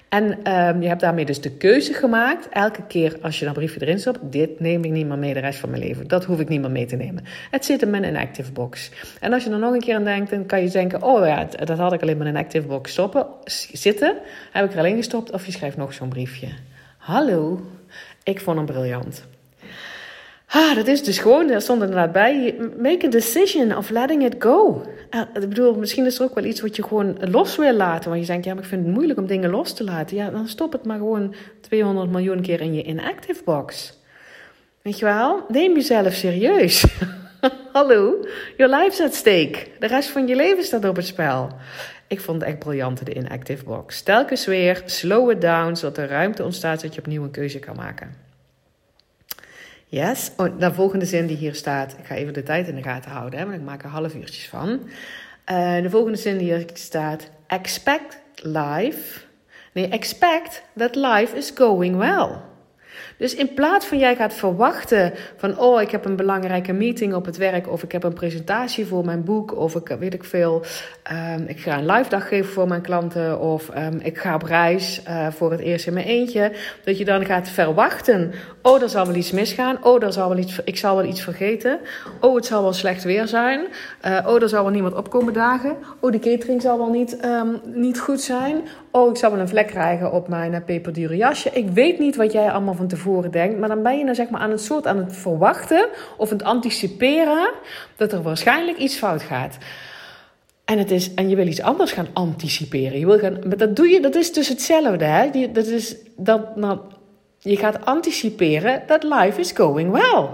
En 0.09 0.23
um, 0.23 0.81
je 0.81 0.87
hebt 0.87 1.01
daarmee 1.01 1.25
dus 1.25 1.41
de 1.41 1.51
keuze 1.51 1.93
gemaakt, 1.93 2.49
elke 2.49 2.83
keer 2.87 3.17
als 3.21 3.39
je 3.39 3.45
een 3.45 3.53
briefje 3.53 3.81
erin 3.81 3.99
stopt, 3.99 4.19
dit 4.21 4.59
neem 4.59 4.83
ik 4.83 4.91
niet 4.91 5.07
meer 5.07 5.17
mee 5.17 5.33
de 5.33 5.39
rest 5.39 5.59
van 5.59 5.69
mijn 5.69 5.81
leven. 5.81 6.07
Dat 6.07 6.25
hoef 6.25 6.39
ik 6.39 6.49
niet 6.49 6.61
meer 6.61 6.71
mee 6.71 6.85
te 6.85 6.95
nemen. 6.95 7.23
Het 7.51 7.65
zit 7.65 7.81
in 7.81 7.89
mijn 7.89 8.15
active 8.15 8.51
box. 8.51 8.91
En 9.19 9.33
als 9.33 9.43
je 9.43 9.49
er 9.49 9.59
nog 9.59 9.73
een 9.73 9.79
keer 9.79 9.95
aan 9.95 10.03
denkt, 10.03 10.29
dan 10.29 10.45
kan 10.45 10.61
je 10.61 10.69
denken, 10.69 11.03
oh 11.03 11.25
ja, 11.25 11.45
dat 11.65 11.77
had 11.77 11.93
ik 11.93 12.01
alleen 12.01 12.17
maar 12.17 12.27
in 12.27 12.35
een 12.35 12.41
active 12.41 12.67
box 12.67 12.91
stoppen, 12.91 13.27
zitten. 13.71 14.15
Heb 14.51 14.65
ik 14.65 14.71
er 14.71 14.79
alleen 14.79 14.95
gestopt 14.95 15.31
of 15.31 15.45
je 15.45 15.51
schrijft 15.51 15.77
nog 15.77 15.93
zo'n 15.93 16.09
briefje. 16.09 16.47
Hallo, 16.97 17.61
ik 18.23 18.41
vond 18.41 18.57
hem 18.57 18.65
briljant. 18.65 19.27
Ah, 20.51 20.75
dat 20.75 20.87
is 20.87 21.03
dus 21.03 21.17
gewoon, 21.17 21.47
daar 21.47 21.61
stond 21.61 21.81
inderdaad 21.81 22.11
bij, 22.11 22.55
make 22.77 23.05
a 23.05 23.09
decision 23.09 23.77
of 23.77 23.89
letting 23.89 24.25
it 24.25 24.35
go. 24.39 24.83
Uh, 25.11 25.21
ik 25.33 25.49
bedoel, 25.49 25.75
misschien 25.75 26.05
is 26.05 26.17
er 26.19 26.23
ook 26.23 26.35
wel 26.35 26.43
iets 26.43 26.61
wat 26.61 26.75
je 26.75 26.83
gewoon 26.83 27.17
los 27.19 27.55
wil 27.55 27.73
laten. 27.73 28.09
Want 28.09 28.21
je 28.21 28.27
denkt, 28.27 28.45
ja, 28.45 28.53
maar 28.53 28.63
ik 28.63 28.69
vind 28.69 28.85
het 28.85 28.93
moeilijk 28.93 29.19
om 29.19 29.27
dingen 29.27 29.49
los 29.49 29.73
te 29.73 29.83
laten. 29.83 30.17
Ja, 30.17 30.29
dan 30.29 30.47
stop 30.47 30.71
het 30.71 30.85
maar 30.85 30.97
gewoon 30.97 31.35
200 31.61 32.11
miljoen 32.11 32.41
keer 32.41 32.61
in 32.61 32.73
je 32.73 32.83
inactive 32.83 33.43
box. 33.43 33.97
Weet 34.81 34.99
je 34.99 35.05
wel? 35.05 35.45
Neem 35.47 35.73
jezelf 35.73 36.13
serieus. 36.13 36.85
Hallo, 37.73 38.25
your 38.57 38.75
life's 38.75 39.01
at 39.01 39.15
stake. 39.15 39.67
De 39.79 39.87
rest 39.87 40.09
van 40.09 40.27
je 40.27 40.35
leven 40.35 40.63
staat 40.63 40.85
op 40.85 40.95
het 40.95 41.05
spel. 41.05 41.49
Ik 42.07 42.21
vond 42.21 42.41
het 42.41 42.49
echt 42.49 42.59
briljant, 42.59 43.05
de 43.05 43.13
inactive 43.13 43.63
box. 43.63 44.01
Telkens 44.01 44.45
weer, 44.45 44.81
slow 44.85 45.31
it 45.31 45.41
down, 45.41 45.75
zodat 45.75 45.97
er 45.97 46.07
ruimte 46.07 46.43
ontstaat, 46.43 46.79
zodat 46.79 46.95
je 46.95 47.01
opnieuw 47.01 47.23
een 47.23 47.31
keuze 47.31 47.59
kan 47.59 47.75
maken. 47.75 48.28
Yes. 49.91 50.31
Oh, 50.37 50.59
de 50.59 50.73
volgende 50.73 51.05
zin 51.05 51.27
die 51.27 51.37
hier 51.37 51.55
staat. 51.55 51.95
Ik 51.97 52.05
ga 52.05 52.15
even 52.15 52.33
de 52.33 52.43
tijd 52.43 52.67
in 52.67 52.75
de 52.75 52.83
gaten 52.83 53.11
houden, 53.11 53.39
hè, 53.39 53.45
want 53.45 53.57
ik 53.57 53.63
maak 53.63 53.83
er 53.83 53.89
half 53.89 54.15
uurtjes 54.15 54.47
van. 54.47 54.69
Uh, 54.69 55.81
de 55.81 55.89
volgende 55.89 56.17
zin 56.17 56.37
die 56.37 56.53
hier 56.53 56.65
staat. 56.73 57.29
Expect 57.47 58.21
life. 58.35 59.21
Nee, 59.73 59.87
expect 59.87 60.63
that 60.77 60.95
life 60.95 61.37
is 61.37 61.51
going 61.55 61.97
well. 61.97 62.29
Dus 63.19 63.35
in 63.35 63.53
plaats 63.53 63.85
van 63.85 63.97
jij 63.97 64.15
gaat 64.15 64.33
verwachten 64.33 65.13
van, 65.37 65.59
oh, 65.59 65.81
ik 65.81 65.91
heb 65.91 66.05
een 66.05 66.15
belangrijke 66.15 66.73
meeting 66.73 67.13
op 67.13 67.25
het 67.25 67.37
werk, 67.37 67.69
of 67.71 67.83
ik 67.83 67.91
heb 67.91 68.03
een 68.03 68.13
presentatie 68.13 68.85
voor 68.85 69.05
mijn 69.05 69.23
boek, 69.23 69.57
of 69.57 69.75
ik 69.75 69.95
weet 69.99 70.13
ik 70.13 70.23
veel, 70.23 70.63
um, 71.35 71.45
ik 71.47 71.59
ga 71.59 71.77
een 71.77 71.85
live 71.85 72.09
dag 72.09 72.27
geven 72.27 72.51
voor 72.51 72.67
mijn 72.67 72.81
klanten, 72.81 73.39
of 73.39 73.69
um, 73.77 73.99
ik 74.03 74.17
ga 74.17 74.35
op 74.35 74.43
reis 74.43 75.01
uh, 75.07 75.27
voor 75.31 75.51
het 75.51 75.59
eerst 75.59 75.87
in 75.87 75.93
mijn 75.93 76.05
eentje, 76.05 76.51
dat 76.83 76.97
je 76.97 77.05
dan 77.05 77.25
gaat 77.25 77.49
verwachten, 77.49 78.31
oh, 78.61 78.81
er 78.81 78.89
zal 78.89 79.05
wel 79.05 79.15
iets 79.15 79.31
misgaan, 79.31 79.77
oh, 79.83 80.03
er 80.03 80.13
zal 80.13 80.29
wel 80.29 80.37
iets, 80.37 80.59
ik 80.63 80.77
zal 80.77 80.95
wel 80.95 81.05
iets 81.05 81.21
vergeten, 81.21 81.79
oh, 82.21 82.35
het 82.35 82.45
zal 82.45 82.61
wel 82.61 82.73
slecht 82.73 83.03
weer 83.03 83.27
zijn, 83.27 83.59
uh, 84.05 84.25
oh, 84.27 84.41
er 84.41 84.49
zal 84.49 84.63
wel 84.63 84.73
niemand 84.73 84.95
opkomen 84.95 85.33
dagen, 85.33 85.75
oh, 85.99 86.11
de 86.11 86.19
catering 86.19 86.61
zal 86.61 86.77
wel 86.77 86.91
niet, 86.91 87.25
um, 87.25 87.59
niet 87.73 87.99
goed 87.99 88.21
zijn, 88.21 88.61
oh, 88.91 89.09
ik 89.09 89.17
zal 89.17 89.31
wel 89.31 89.39
een 89.39 89.47
vlek 89.47 89.67
krijgen 89.67 90.11
op 90.11 90.27
mijn 90.27 90.53
uh, 90.53 90.59
peperdure 90.65 91.15
jasje. 91.15 91.49
Ik 91.53 91.69
weet 91.69 91.99
niet 91.99 92.15
wat 92.15 92.31
jij 92.31 92.51
allemaal 92.51 92.73
van 92.73 92.87
tevoren 92.87 93.07
maar 93.59 93.69
dan 93.69 93.83
ben 93.83 93.97
je 93.97 94.03
nou 94.03 94.15
zeg 94.15 94.29
maar 94.29 94.41
aan 94.41 94.51
het 94.51 94.61
soort 94.61 94.87
aan 94.87 94.97
het 94.97 95.15
verwachten 95.15 95.87
of 96.17 96.29
het 96.29 96.43
anticiperen 96.43 97.51
dat 97.95 98.11
er 98.11 98.21
waarschijnlijk 98.21 98.77
iets 98.77 98.95
fout 98.95 99.21
gaat. 99.21 99.57
En, 100.65 100.77
het 100.77 100.91
is, 100.91 101.13
en 101.13 101.29
je 101.29 101.35
wil 101.35 101.47
iets 101.47 101.61
anders 101.61 101.91
gaan 101.91 102.07
anticiperen. 102.13 102.99
Je 102.99 103.05
wil 103.05 103.19
gaan, 103.19 103.39
maar 103.47 103.57
dat 103.57 103.75
doe 103.75 103.87
je, 103.87 104.01
dat 104.01 104.15
is 104.15 104.33
dus 104.33 104.47
hetzelfde. 104.47 105.05
Hè? 105.05 105.51
dat 105.51 105.65
is 105.65 105.95
dat, 106.15 106.55
nou, 106.55 106.79
je 107.39 107.57
gaat 107.57 107.85
anticiperen 107.85 108.83
dat 108.87 109.03
life 109.03 109.39
is 109.39 109.51
going 109.51 109.91
well. 109.91 110.27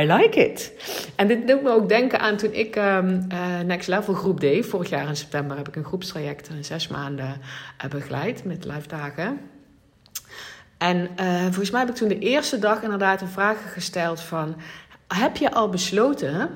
I 0.00 0.06
like 0.06 0.44
it. 0.44 0.72
En 1.16 1.26
dit 1.26 1.48
doet 1.48 1.62
me 1.62 1.70
ook 1.70 1.88
denken 1.88 2.20
aan 2.20 2.36
toen 2.36 2.52
ik 2.52 2.76
um, 2.76 3.26
uh, 3.32 3.60
Next 3.60 3.88
Level 3.88 4.14
groep 4.14 4.40
deed. 4.40 4.66
Vorig 4.66 4.88
jaar 4.88 5.08
in 5.08 5.16
september 5.16 5.56
heb 5.56 5.68
ik 5.68 5.76
een 5.76 5.84
groepstraject 5.84 6.48
in 6.48 6.64
zes 6.64 6.88
maanden 6.88 7.40
uh, 7.84 7.90
begeleid 7.90 8.44
met 8.44 8.64
live 8.64 8.88
dagen. 8.88 9.40
En 10.84 11.08
uh, 11.20 11.42
volgens 11.42 11.70
mij 11.70 11.80
heb 11.80 11.88
ik 11.88 11.94
toen 11.94 12.08
de 12.08 12.18
eerste 12.18 12.58
dag 12.58 12.82
inderdaad 12.82 13.20
een 13.20 13.28
vraag 13.28 13.72
gesteld 13.72 14.20
van... 14.20 14.56
Heb 15.08 15.36
je 15.36 15.52
al 15.52 15.68
besloten 15.68 16.50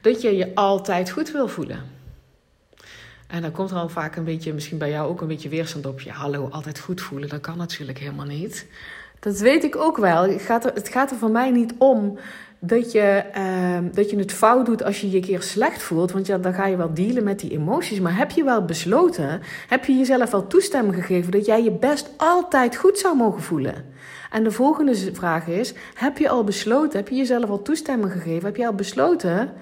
dat 0.00 0.22
je 0.22 0.36
je 0.36 0.54
altijd 0.54 1.10
goed 1.10 1.30
wil 1.30 1.48
voelen? 1.48 1.84
En 3.26 3.42
dan 3.42 3.50
komt 3.50 3.70
er 3.70 3.76
al 3.76 3.88
vaak 3.88 4.16
een 4.16 4.24
beetje, 4.24 4.52
misschien 4.52 4.78
bij 4.78 4.90
jou 4.90 5.08
ook 5.08 5.20
een 5.20 5.28
beetje 5.28 5.48
weerstand 5.48 5.86
op. 5.86 6.00
Ja, 6.00 6.12
hallo, 6.12 6.48
altijd 6.50 6.78
goed 6.78 7.00
voelen, 7.00 7.28
dat 7.28 7.40
kan 7.40 7.56
natuurlijk 7.56 7.98
helemaal 7.98 8.26
niet. 8.26 8.66
Dat 9.20 9.38
weet 9.38 9.64
ik 9.64 9.76
ook 9.76 9.96
wel. 9.96 10.22
Het 10.28 10.42
gaat 10.42 10.64
er, 10.64 10.72
het 10.74 10.88
gaat 10.88 11.10
er 11.10 11.16
voor 11.16 11.30
mij 11.30 11.50
niet 11.50 11.74
om 11.78 12.18
dat 12.60 12.92
je, 12.92 13.24
uh, 13.36 13.78
dat 13.92 14.10
je 14.10 14.18
het 14.18 14.32
fout 14.32 14.66
doet 14.66 14.84
als 14.84 15.00
je 15.00 15.10
je 15.10 15.20
keer 15.20 15.42
slecht 15.42 15.82
voelt. 15.82 16.12
Want 16.12 16.26
ja, 16.26 16.38
dan 16.38 16.54
ga 16.54 16.66
je 16.66 16.76
wel 16.76 16.94
dealen 16.94 17.24
met 17.24 17.40
die 17.40 17.50
emoties. 17.50 18.00
Maar 18.00 18.16
heb 18.16 18.30
je 18.30 18.44
wel 18.44 18.64
besloten, 18.64 19.40
heb 19.68 19.84
je 19.84 19.96
jezelf 19.96 20.30
wel 20.30 20.46
toestemming 20.46 20.94
gegeven 20.94 21.32
dat 21.32 21.46
jij 21.46 21.62
je 21.62 21.72
best 21.72 22.10
altijd 22.16 22.76
goed 22.76 22.98
zou 22.98 23.16
mogen 23.16 23.42
voelen? 23.42 23.94
En 24.30 24.44
de 24.44 24.50
volgende 24.50 25.14
vraag 25.14 25.46
is: 25.46 25.74
heb 25.94 26.18
je 26.18 26.28
al 26.28 26.44
besloten, 26.44 26.98
heb 26.98 27.08
je 27.08 27.16
jezelf 27.16 27.50
al 27.50 27.62
toestemming 27.62 28.12
gegeven? 28.12 28.44
Heb 28.44 28.56
je 28.56 28.66
al 28.66 28.74
besloten 28.74 29.52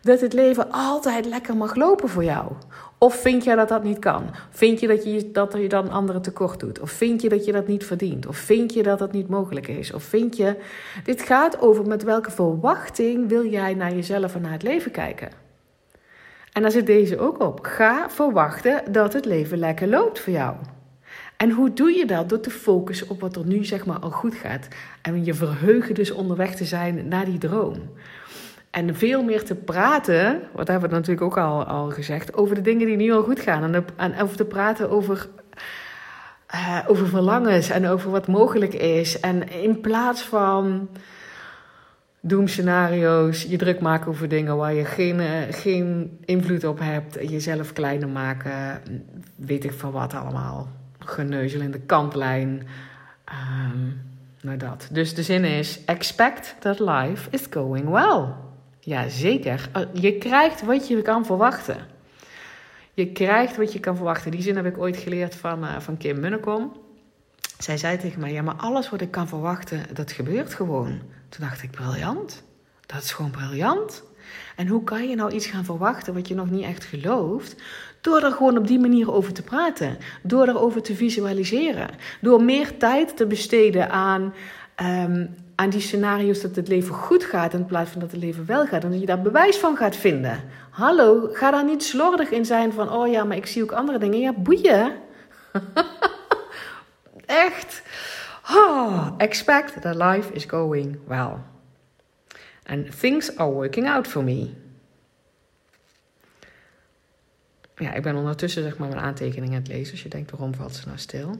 dat 0.00 0.20
het 0.20 0.32
leven 0.32 0.70
altijd 0.70 1.26
lekker 1.26 1.56
mag 1.56 1.74
lopen 1.74 2.08
voor 2.08 2.24
jou? 2.24 2.52
Of 3.02 3.14
vind 3.14 3.44
je 3.44 3.56
dat 3.56 3.68
dat 3.68 3.84
niet 3.84 3.98
kan? 3.98 4.30
Vind 4.50 4.80
je 4.80 4.86
dat 4.86 5.04
je, 5.04 5.30
dat 5.32 5.52
je 5.52 5.68
dan 5.68 5.90
anderen 5.90 6.22
tekort 6.22 6.60
doet? 6.60 6.80
Of 6.80 6.90
vind 6.90 7.22
je 7.22 7.28
dat 7.28 7.44
je 7.44 7.52
dat 7.52 7.66
niet 7.66 7.84
verdient? 7.84 8.26
Of 8.26 8.36
vind 8.36 8.74
je 8.74 8.82
dat 8.82 8.98
dat 8.98 9.12
niet 9.12 9.28
mogelijk 9.28 9.68
is? 9.68 9.92
Of 9.92 10.02
vind 10.02 10.36
je. 10.36 10.56
Dit 11.04 11.22
gaat 11.22 11.60
over 11.60 11.86
met 11.86 12.02
welke 12.02 12.30
verwachting 12.30 13.28
wil 13.28 13.46
jij 13.46 13.74
naar 13.74 13.94
jezelf 13.94 14.34
en 14.34 14.40
naar 14.40 14.52
het 14.52 14.62
leven 14.62 14.90
kijken? 14.90 15.30
En 16.52 16.62
daar 16.62 16.70
zit 16.70 16.86
deze 16.86 17.18
ook 17.18 17.40
op. 17.40 17.58
Ga 17.62 18.10
verwachten 18.10 18.92
dat 18.92 19.12
het 19.12 19.24
leven 19.24 19.58
lekker 19.58 19.88
loopt 19.88 20.20
voor 20.20 20.32
jou. 20.32 20.56
En 21.36 21.50
hoe 21.50 21.72
doe 21.72 21.90
je 21.90 22.06
dat? 22.06 22.28
Door 22.28 22.40
te 22.40 22.50
focussen 22.50 23.08
op 23.08 23.20
wat 23.20 23.36
er 23.36 23.46
nu 23.46 23.64
zeg 23.64 23.86
maar 23.86 23.98
al 23.98 24.10
goed 24.10 24.34
gaat. 24.34 24.68
En 25.02 25.24
je 25.24 25.34
verheugen 25.34 25.94
dus 25.94 26.10
onderweg 26.10 26.54
te 26.54 26.64
zijn 26.64 27.08
naar 27.08 27.24
die 27.24 27.38
droom. 27.38 27.90
En 28.72 28.94
veel 28.94 29.22
meer 29.22 29.44
te 29.44 29.54
praten, 29.54 30.42
wat 30.52 30.68
hebben 30.68 30.88
we 30.88 30.94
natuurlijk 30.94 31.22
ook 31.22 31.38
al, 31.38 31.64
al 31.64 31.90
gezegd, 31.90 32.34
over 32.34 32.54
de 32.54 32.60
dingen 32.60 32.86
die 32.86 32.96
nu 32.96 33.12
al 33.12 33.22
goed 33.22 33.40
gaan. 33.40 33.74
En, 33.74 33.84
en 33.96 34.20
over 34.20 34.36
te 34.36 34.44
praten 34.44 34.90
over, 34.90 35.28
uh, 36.54 36.78
over 36.86 37.08
verlangens 37.08 37.70
en 37.70 37.86
over 37.86 38.10
wat 38.10 38.26
mogelijk 38.26 38.74
is. 38.74 39.20
En 39.20 39.48
in 39.48 39.80
plaats 39.80 40.22
van 40.22 40.88
doemscenario's, 42.20 43.42
je 43.42 43.56
druk 43.56 43.80
maken 43.80 44.08
over 44.08 44.28
dingen 44.28 44.56
waar 44.56 44.74
je 44.74 44.84
geen, 44.84 45.20
uh, 45.20 45.28
geen 45.50 46.18
invloed 46.24 46.64
op 46.64 46.78
hebt, 46.78 47.18
jezelf 47.28 47.72
kleiner 47.72 48.08
maken, 48.08 48.82
weet 49.36 49.64
ik 49.64 49.72
van 49.72 49.90
wat 49.90 50.14
allemaal. 50.14 50.68
Geneuzel 50.98 51.60
in 51.60 51.70
de 51.70 51.80
kantlijn. 51.80 52.66
Um, 53.28 54.02
nou 54.42 54.56
dat. 54.56 54.88
Dus 54.90 55.14
de 55.14 55.22
zin 55.22 55.44
is: 55.44 55.84
expect 55.84 56.56
that 56.58 56.78
life 56.78 57.30
is 57.30 57.46
going 57.50 57.88
well. 57.90 58.50
Ja, 58.84 59.08
zeker. 59.08 59.68
Oh, 59.72 59.82
je 59.92 60.18
krijgt 60.18 60.62
wat 60.62 60.88
je 60.88 61.02
kan 61.02 61.26
verwachten. 61.26 61.86
Je 62.94 63.12
krijgt 63.12 63.56
wat 63.56 63.72
je 63.72 63.80
kan 63.80 63.96
verwachten. 63.96 64.30
Die 64.30 64.42
zin 64.42 64.56
heb 64.56 64.66
ik 64.66 64.78
ooit 64.78 64.96
geleerd 64.96 65.34
van, 65.34 65.64
uh, 65.64 65.80
van 65.80 65.96
Kim 65.96 66.20
Munnekom. 66.20 66.76
Zij 67.58 67.76
zei 67.76 67.98
tegen 67.98 68.20
mij: 68.20 68.32
Ja, 68.32 68.42
maar 68.42 68.54
alles 68.54 68.90
wat 68.90 69.00
ik 69.00 69.10
kan 69.10 69.28
verwachten, 69.28 69.94
dat 69.94 70.12
gebeurt 70.12 70.54
gewoon. 70.54 71.00
Toen 71.28 71.40
dacht 71.40 71.62
ik: 71.62 71.70
Briljant. 71.70 72.42
Dat 72.86 73.02
is 73.02 73.12
gewoon 73.12 73.30
briljant. 73.30 74.02
En 74.56 74.66
hoe 74.66 74.84
kan 74.84 75.08
je 75.08 75.16
nou 75.16 75.32
iets 75.32 75.46
gaan 75.46 75.64
verwachten 75.64 76.14
wat 76.14 76.28
je 76.28 76.34
nog 76.34 76.50
niet 76.50 76.64
echt 76.64 76.84
gelooft? 76.84 77.56
Door 78.00 78.22
er 78.22 78.32
gewoon 78.32 78.58
op 78.58 78.66
die 78.66 78.78
manier 78.78 79.12
over 79.12 79.32
te 79.32 79.42
praten. 79.42 79.98
Door 80.22 80.48
erover 80.48 80.82
te 80.82 80.94
visualiseren. 80.94 81.88
Door 82.20 82.42
meer 82.42 82.76
tijd 82.76 83.16
te 83.16 83.26
besteden 83.26 83.90
aan 83.90 84.34
um, 84.82 85.34
aan 85.62 85.70
die 85.70 85.80
scenario's 85.80 86.40
dat 86.40 86.56
het 86.56 86.68
leven 86.68 86.94
goed 86.94 87.24
gaat 87.24 87.54
in 87.54 87.66
plaats 87.66 87.90
van 87.90 88.00
dat 88.00 88.10
het 88.10 88.20
leven 88.20 88.46
wel 88.46 88.66
gaat. 88.66 88.84
En 88.84 88.90
dat 88.90 89.00
je 89.00 89.06
daar 89.06 89.22
bewijs 89.22 89.56
van 89.56 89.76
gaat 89.76 89.96
vinden. 89.96 90.44
Hallo, 90.70 91.28
ga 91.32 91.50
daar 91.50 91.64
niet 91.64 91.82
slordig 91.82 92.30
in 92.30 92.44
zijn 92.44 92.72
van, 92.72 92.90
oh 92.90 93.10
ja, 93.10 93.24
maar 93.24 93.36
ik 93.36 93.46
zie 93.46 93.62
ook 93.62 93.72
andere 93.72 93.98
dingen. 93.98 94.18
Ja, 94.18 94.32
boeien. 94.32 94.92
Echt. 97.26 97.82
Oh, 98.50 99.08
expect 99.16 99.82
that 99.82 99.94
life 99.94 100.32
is 100.32 100.44
going 100.44 100.98
well. 101.06 101.32
And 102.66 103.00
things 103.00 103.36
are 103.36 103.50
working 103.50 103.88
out 103.88 104.06
for 104.06 104.24
me. 104.24 104.50
Ja, 107.76 107.92
ik 107.92 108.02
ben 108.02 108.16
ondertussen 108.16 108.62
zeg 108.62 108.78
maar 108.78 108.88
mijn 108.88 109.00
aantekeningen 109.00 109.54
aan 109.56 109.62
het 109.62 109.68
lezen. 109.68 109.92
Als 109.92 110.02
je 110.02 110.08
denkt, 110.08 110.30
waarom 110.30 110.54
valt 110.54 110.74
ze 110.74 110.86
nou 110.86 110.98
stil? 110.98 111.36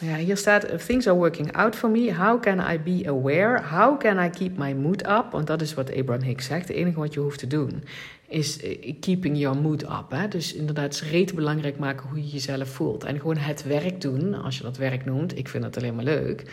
Ja, 0.00 0.16
hier 0.16 0.36
staat: 0.36 0.86
Things 0.86 1.06
are 1.06 1.16
working 1.16 1.56
out 1.56 1.76
for 1.76 1.90
me. 1.90 2.14
How 2.14 2.40
can 2.40 2.58
I 2.72 2.78
be 2.78 3.08
aware? 3.08 3.62
How 3.62 3.98
can 3.98 4.24
I 4.24 4.30
keep 4.30 4.56
my 4.56 4.72
mood 4.72 5.06
up? 5.06 5.26
Want 5.30 5.46
dat 5.46 5.60
is 5.60 5.74
wat 5.74 5.96
Abraham 5.96 6.24
Hicks 6.24 6.46
zegt. 6.46 6.68
Het 6.68 6.76
enige 6.76 6.98
wat 6.98 7.14
je 7.14 7.20
hoeft 7.20 7.38
te 7.38 7.46
doen 7.46 7.82
is 8.28 8.60
eh, 8.60 8.94
keeping 9.00 9.38
your 9.38 9.58
mood 9.60 9.82
up. 9.82 10.06
Hè? 10.08 10.28
Dus 10.28 10.54
inderdaad, 10.54 10.98
reet 10.98 11.34
belangrijk 11.34 11.78
maken 11.78 12.08
hoe 12.08 12.18
je 12.18 12.28
jezelf 12.28 12.68
voelt. 12.68 13.04
En 13.04 13.20
gewoon 13.20 13.36
het 13.36 13.62
werk 13.62 14.00
doen, 14.00 14.34
als 14.34 14.56
je 14.56 14.62
dat 14.62 14.76
werk 14.76 15.04
noemt. 15.04 15.38
Ik 15.38 15.48
vind 15.48 15.64
het 15.64 15.76
alleen 15.76 15.94
maar 15.94 16.04
leuk. 16.04 16.44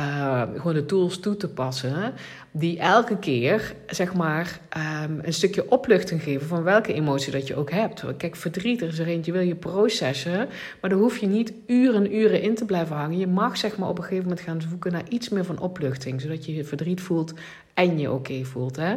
Uh, 0.00 0.42
gewoon 0.56 0.74
de 0.74 0.86
tools 0.86 1.18
toe 1.18 1.36
te 1.36 1.48
passen, 1.48 2.12
die 2.50 2.78
elke 2.78 3.18
keer 3.18 3.74
zeg 3.86 4.14
maar 4.14 4.60
um, 5.04 5.18
een 5.22 5.32
stukje 5.32 5.70
opluchting 5.70 6.22
geven 6.22 6.46
van 6.46 6.62
welke 6.62 6.92
emotie 6.92 7.32
dat 7.32 7.46
je 7.46 7.56
ook 7.56 7.70
hebt. 7.70 8.04
Kijk, 8.16 8.36
verdriet 8.36 8.80
er 8.80 8.88
is 8.88 8.98
er 8.98 9.06
eentje, 9.06 9.32
wil 9.32 9.40
je 9.40 9.54
processen, 9.54 10.48
maar 10.80 10.90
daar 10.90 10.98
hoef 10.98 11.18
je 11.18 11.26
niet 11.26 11.52
uren 11.66 12.16
uren 12.16 12.42
in 12.42 12.54
te 12.54 12.64
blijven 12.64 12.96
hangen. 12.96 13.18
Je 13.18 13.26
mag 13.26 13.56
zeg 13.56 13.76
maar 13.76 13.88
op 13.88 13.98
een 13.98 14.04
gegeven 14.04 14.28
moment 14.28 14.40
gaan 14.40 14.60
zoeken 14.60 14.92
naar 14.92 15.08
iets 15.08 15.28
meer 15.28 15.44
van 15.44 15.60
opluchting, 15.60 16.20
zodat 16.20 16.44
je 16.44 16.64
verdriet 16.64 17.00
voelt 17.00 17.32
en 17.74 17.98
je 17.98 18.12
oké 18.12 18.44
voelt. 18.44 18.76
Hè? 18.76 18.96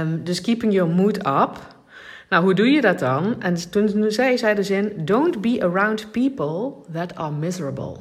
Um, 0.00 0.24
dus 0.24 0.40
keeping 0.40 0.72
your 0.72 0.94
mood 0.94 1.16
up. 1.16 1.74
Nou, 2.28 2.44
hoe 2.44 2.54
doe 2.54 2.66
je 2.66 2.80
dat 2.80 2.98
dan? 2.98 3.42
En 3.42 3.70
toen 3.70 4.10
zei 4.10 4.38
zij 4.38 4.54
de 4.54 4.62
zin: 4.62 4.92
Don't 5.04 5.40
be 5.40 5.58
around 5.62 6.10
people 6.10 6.72
that 6.92 7.14
are 7.14 7.32
miserable. 7.32 7.96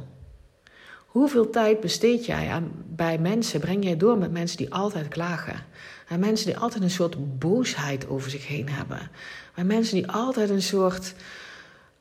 Hoeveel 1.16 1.50
tijd 1.50 1.80
besteed 1.80 2.26
jij 2.26 2.50
aan, 2.50 2.72
bij 2.88 3.18
mensen, 3.18 3.60
breng 3.60 3.84
jij 3.84 3.98
door 3.98 4.18
met 4.18 4.32
mensen 4.32 4.58
die 4.58 4.74
altijd 4.74 5.08
klagen? 5.08 5.56
En 6.08 6.20
mensen 6.20 6.46
die 6.46 6.58
altijd 6.58 6.84
een 6.84 6.90
soort 6.90 7.40
boosheid 7.40 8.10
over 8.10 8.30
zich 8.30 8.48
heen 8.48 8.70
hebben. 8.70 9.12
Bij 9.56 9.64
mensen 9.64 9.96
die 9.96 10.12
altijd 10.12 10.50
een 10.50 10.62
soort. 10.62 11.14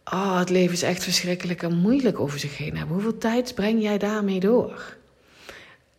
Oh, 0.04 0.38
het 0.38 0.50
leven 0.50 0.73
is 0.73 0.83
echt 0.83 1.04
verschrikkelijk 1.04 1.62
en 1.62 1.76
moeilijk 1.76 2.21
over 2.21 2.38
zich 2.38 2.56
heen 2.59 2.76
hebben. 2.76 2.94
Hoeveel 2.94 3.18
tijd 3.18 3.54
breng 3.54 3.83
jij 3.83 3.99
daarmee 3.99 4.40
door? 4.40 4.97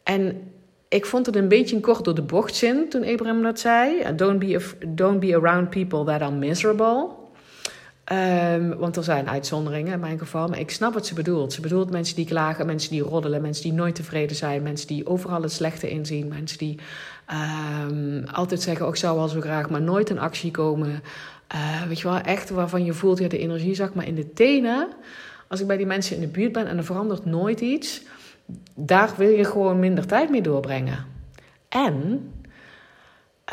En 0.03 0.51
ik 0.89 1.05
vond 1.05 1.25
het 1.25 1.35
een 1.35 1.47
beetje 1.47 1.75
een 1.75 1.81
kort 1.81 2.03
door 2.03 2.15
de 2.15 2.21
bocht 2.21 2.55
zin 2.55 2.89
toen 2.89 3.05
Abraham 3.05 3.41
dat 3.41 3.59
zei. 3.59 4.15
Don't 4.15 4.39
be, 4.39 4.69
don't 4.87 5.19
be 5.19 5.35
around 5.35 5.69
people 5.69 6.03
that 6.03 6.21
are 6.21 6.31
miserable. 6.31 7.09
Um, 8.11 8.77
want 8.77 8.95
er 8.95 9.03
zijn 9.03 9.29
uitzonderingen 9.29 9.93
in 9.93 9.99
mijn 9.99 10.19
geval. 10.19 10.47
Maar 10.47 10.59
ik 10.59 10.71
snap 10.71 10.93
wat 10.93 11.07
ze 11.07 11.13
bedoelt. 11.13 11.53
Ze 11.53 11.61
bedoelt 11.61 11.91
mensen 11.91 12.15
die 12.15 12.25
klagen, 12.25 12.65
mensen 12.65 12.91
die 12.91 13.01
roddelen, 13.01 13.41
mensen 13.41 13.63
die 13.63 13.73
nooit 13.73 13.95
tevreden 13.95 14.35
zijn, 14.35 14.63
mensen 14.63 14.87
die 14.87 15.07
overal 15.07 15.41
het 15.41 15.51
slechte 15.51 15.89
inzien, 15.89 16.27
mensen 16.27 16.57
die 16.57 16.79
um, 17.89 18.23
altijd 18.31 18.61
zeggen: 18.61 18.85
oh, 18.85 18.91
Ik 18.91 18.97
zou 18.97 19.17
wel 19.17 19.27
zo 19.27 19.41
graag, 19.41 19.69
maar 19.69 19.81
nooit 19.81 20.09
in 20.09 20.19
actie 20.19 20.51
komen. 20.51 21.01
Uh, 21.55 21.83
weet 21.87 21.99
je 21.99 22.07
wel, 22.07 22.19
echt 22.19 22.49
waarvan 22.49 22.85
je 22.85 22.93
voelt, 22.93 23.19
ja, 23.19 23.27
de 23.27 23.37
energie 23.37 23.75
zeg 23.75 23.93
maar 23.93 24.07
in 24.07 24.15
de 24.15 24.33
tenen. 24.33 24.87
Als 25.47 25.59
ik 25.59 25.67
bij 25.67 25.77
die 25.77 25.85
mensen 25.85 26.15
in 26.15 26.21
de 26.21 26.27
buurt 26.27 26.51
ben 26.51 26.67
en 26.67 26.77
er 26.77 26.83
verandert 26.83 27.25
nooit 27.25 27.61
iets, 27.61 28.01
daar 28.75 29.13
wil 29.17 29.29
je 29.29 29.43
gewoon 29.43 29.79
minder 29.79 30.05
tijd 30.05 30.29
mee 30.29 30.41
doorbrengen. 30.41 31.05
En, 31.69 32.29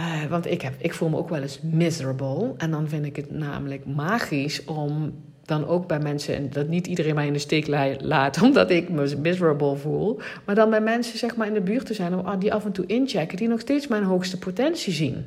uh, 0.00 0.24
want 0.24 0.46
ik, 0.46 0.62
heb, 0.62 0.74
ik 0.78 0.94
voel 0.94 1.08
me 1.08 1.16
ook 1.16 1.28
wel 1.28 1.42
eens 1.42 1.60
miserable. 1.62 2.54
En 2.56 2.70
dan 2.70 2.88
vind 2.88 3.04
ik 3.04 3.16
het 3.16 3.30
namelijk 3.30 3.86
magisch 3.86 4.64
om 4.64 5.14
dan 5.44 5.66
ook 5.66 5.86
bij 5.86 5.98
mensen, 5.98 6.36
en 6.36 6.50
dat 6.50 6.68
niet 6.68 6.86
iedereen 6.86 7.14
mij 7.14 7.26
in 7.26 7.32
de 7.32 7.38
steek 7.38 7.66
laat 8.00 8.42
omdat 8.42 8.70
ik 8.70 8.88
me 8.88 9.16
miserable 9.20 9.76
voel, 9.76 10.20
maar 10.46 10.54
dan 10.54 10.70
bij 10.70 10.80
mensen 10.80 11.18
zeg 11.18 11.36
maar 11.36 11.46
in 11.46 11.54
de 11.54 11.60
buurt 11.60 11.86
te 11.86 11.94
zijn 11.94 12.38
die 12.38 12.54
af 12.54 12.64
en 12.64 12.72
toe 12.72 12.86
inchecken, 12.86 13.36
die 13.36 13.48
nog 13.48 13.60
steeds 13.60 13.86
mijn 13.86 14.04
hoogste 14.04 14.38
potentie 14.38 14.92
zien. 14.92 15.26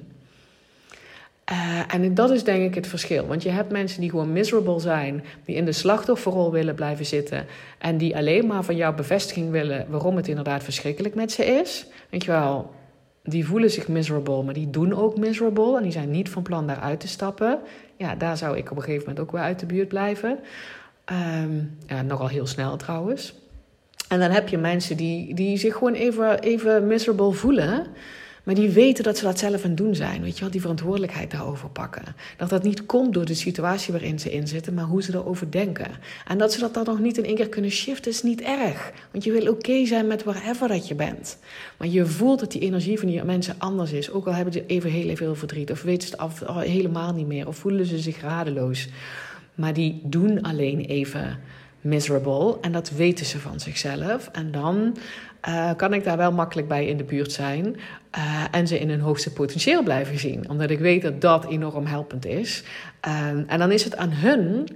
Uh, 1.52 1.94
en 1.94 2.14
dat 2.14 2.32
is 2.32 2.44
denk 2.44 2.64
ik 2.64 2.76
het 2.76 2.88
verschil. 2.88 3.28
Want 3.28 3.44
je 3.44 3.50
hebt 3.50 3.72
mensen 3.72 4.02
die 4.02 4.10
gewoon 4.10 4.32
miserable 4.32 4.80
zijn, 4.80 5.24
die 5.46 5.56
in 5.56 5.66
de 5.66 5.72
slachtofferrol 5.72 6.52
willen 6.52 6.76
blijven 6.76 7.06
zitten 7.06 7.46
en 7.78 7.98
die 7.98 8.16
alleen 8.16 8.48
maar 8.48 8.64
van 8.64 8.76
jou 8.76 8.96
bevestiging 8.96 9.52
willen 9.52 9.86
waarom 9.90 10.16
het 10.16 10.28
inderdaad 10.28 10.64
verschrikkelijk 10.64 11.16
met 11.16 11.32
ze 11.32 11.46
is. 11.46 11.86
Weet 12.10 12.24
je 12.24 12.32
wel, 12.32 12.74
die 13.26 13.46
voelen 13.46 13.72
zich 13.72 13.88
miserable, 13.88 14.44
maar 14.44 14.54
die 14.54 14.70
doen 14.70 14.94
ook 14.94 15.18
miserable 15.18 15.78
en 15.78 15.84
die 15.84 15.92
zijn 15.92 16.12
niet 16.12 16.30
van 16.30 16.44
plan 16.44 16.68
daaruit 16.68 17.00
te 17.00 17.08
stappen. 17.08 17.60
Ja, 17.98 18.16
daar 18.16 18.38
zou 18.38 18.58
ik 18.58 18.72
op 18.72 18.78
een 18.78 18.84
gegeven 18.84 19.08
moment 19.08 19.26
ook 19.26 19.32
wel 19.32 19.42
uit 19.42 19.60
de 19.60 19.66
buurt 19.66 19.88
blijven. 19.88 20.40
Um, 21.42 21.78
ja, 21.88 22.02
nogal 22.02 22.28
heel 22.28 22.48
snel 22.48 22.78
trouwens. 22.78 23.34
En 24.10 24.20
dan 24.20 24.32
heb 24.32 24.48
je 24.48 24.58
mensen 24.58 24.98
die, 24.98 25.34
die 25.34 25.58
zich 25.58 25.74
gewoon 25.74 25.94
even, 25.94 26.40
even 26.40 26.88
miserable 26.88 27.32
voelen. 27.32 27.88
Maar 28.46 28.56
die 28.56 28.70
weten 28.70 29.04
dat 29.04 29.18
ze 29.18 29.24
dat 29.24 29.40
zelf 29.40 29.64
aan 29.64 29.70
het 29.70 29.78
doen 29.78 29.96
zijn. 29.96 30.22
Weet 30.22 30.36
je 30.36 30.42
wel, 30.42 30.52
die 30.52 30.62
verantwoordelijkheid 30.62 31.32
daarover 31.32 31.70
pakken. 31.70 32.04
Dat 32.38 32.50
dat 32.50 32.64
niet 32.64 32.86
komt 32.86 33.14
door 33.14 33.26
de 33.26 33.34
situatie 33.34 33.92
waarin 33.92 34.20
ze 34.20 34.32
in 34.32 34.48
zitten, 34.48 34.74
maar 34.74 34.84
hoe 34.84 35.04
ze 35.04 35.14
erover 35.14 35.52
denken. 35.52 35.92
En 36.28 36.38
dat 36.38 36.54
ze 36.54 36.60
dat 36.60 36.74
dan 36.74 36.86
nog 36.86 37.00
niet 37.00 37.18
in 37.18 37.26
één 37.26 37.36
keer 37.36 37.50
kunnen 37.50 37.72
shiften, 37.72 38.12
is 38.12 38.24
niet 38.24 38.42
erg. 38.42 38.92
Want 39.12 39.24
je 39.24 39.32
wil 39.32 39.52
oké 39.52 39.86
zijn 39.86 40.08
met 40.08 40.24
whatever 40.24 40.68
dat 40.68 40.88
je 40.88 40.96
bent. 40.96 41.38
Maar 41.78 41.88
je 41.88 42.06
voelt 42.06 42.40
dat 42.40 42.52
die 42.52 42.62
energie 42.62 43.00
van 43.00 43.08
die 43.08 43.24
mensen 43.24 43.56
anders 43.58 43.92
is. 43.92 44.12
Ook 44.12 44.28
al 44.28 44.34
hebben 44.34 44.54
ze 44.54 44.66
even 44.66 44.90
heel 44.90 45.16
veel 45.16 45.36
verdriet, 45.36 45.72
of 45.72 45.82
weten 45.82 46.08
ze 46.08 46.14
het 46.14 46.22
af, 46.22 46.44
helemaal 46.48 47.14
niet 47.14 47.28
meer, 47.28 47.48
of 47.48 47.58
voelen 47.58 47.86
ze 47.86 48.00
zich 48.00 48.22
radeloos. 48.22 48.90
Maar 49.56 49.74
die 49.74 50.02
doen 50.04 50.42
alleen 50.42 50.80
even 50.80 51.40
miserable. 51.82 52.58
En 52.62 52.72
dat 52.72 52.90
weten 52.90 53.26
ze 53.26 53.40
van 53.40 53.60
zichzelf. 53.60 54.30
En 54.32 54.52
dan 54.52 54.98
uh, 55.48 55.72
kan 55.76 55.94
ik 55.94 56.04
daar 56.04 56.18
wel 56.18 56.32
makkelijk 56.32 56.68
bij 56.68 56.86
in 56.86 56.98
de 56.98 57.04
buurt 57.04 57.32
zijn. 57.32 57.76
Uh, 58.18 58.44
en 58.52 58.68
ze 58.68 58.80
in 58.80 58.90
hun 58.90 59.00
hoogste 59.00 59.34
potentieel 59.34 59.84
blijven 59.84 60.20
zien. 60.20 60.50
Omdat 60.50 60.70
ik 60.70 60.80
weet 60.80 61.02
dat 61.02 61.22
dat 61.22 61.46
enorm 61.46 61.86
helpend 61.86 62.26
is. 62.26 62.64
Uh, 63.08 63.28
en 63.28 63.60
dan 63.60 63.72
is 63.72 63.84
het 63.84 63.98
aan 63.98 64.12
hun 64.12 64.68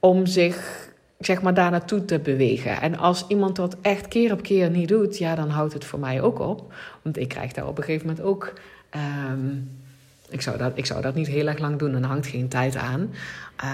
om 0.00 0.26
zich 0.26 0.88
zeg 1.18 1.42
maar, 1.42 1.54
daar 1.54 1.70
naartoe 1.70 2.04
te 2.04 2.18
bewegen. 2.18 2.80
En 2.80 2.98
als 2.98 3.24
iemand 3.28 3.56
dat 3.56 3.76
echt 3.82 4.08
keer 4.08 4.32
op 4.32 4.42
keer 4.42 4.70
niet 4.70 4.88
doet, 4.88 5.18
ja, 5.18 5.34
dan 5.34 5.48
houdt 5.48 5.72
het 5.72 5.84
voor 5.84 5.98
mij 5.98 6.20
ook 6.20 6.38
op. 6.38 6.72
Want 7.02 7.18
ik 7.18 7.28
krijg 7.28 7.52
daar 7.52 7.66
op 7.66 7.78
een 7.78 7.84
gegeven 7.84 8.06
moment 8.06 8.26
ook. 8.26 8.52
Um, 9.30 9.70
ik 10.30 10.42
zou, 10.42 10.58
dat, 10.58 10.72
ik 10.74 10.86
zou 10.86 11.02
dat 11.02 11.14
niet 11.14 11.26
heel 11.26 11.46
erg 11.46 11.58
lang 11.58 11.78
doen, 11.78 11.92
dan 11.92 12.02
hangt 12.02 12.26
geen 12.26 12.48
tijd 12.48 12.76
aan. 12.76 13.00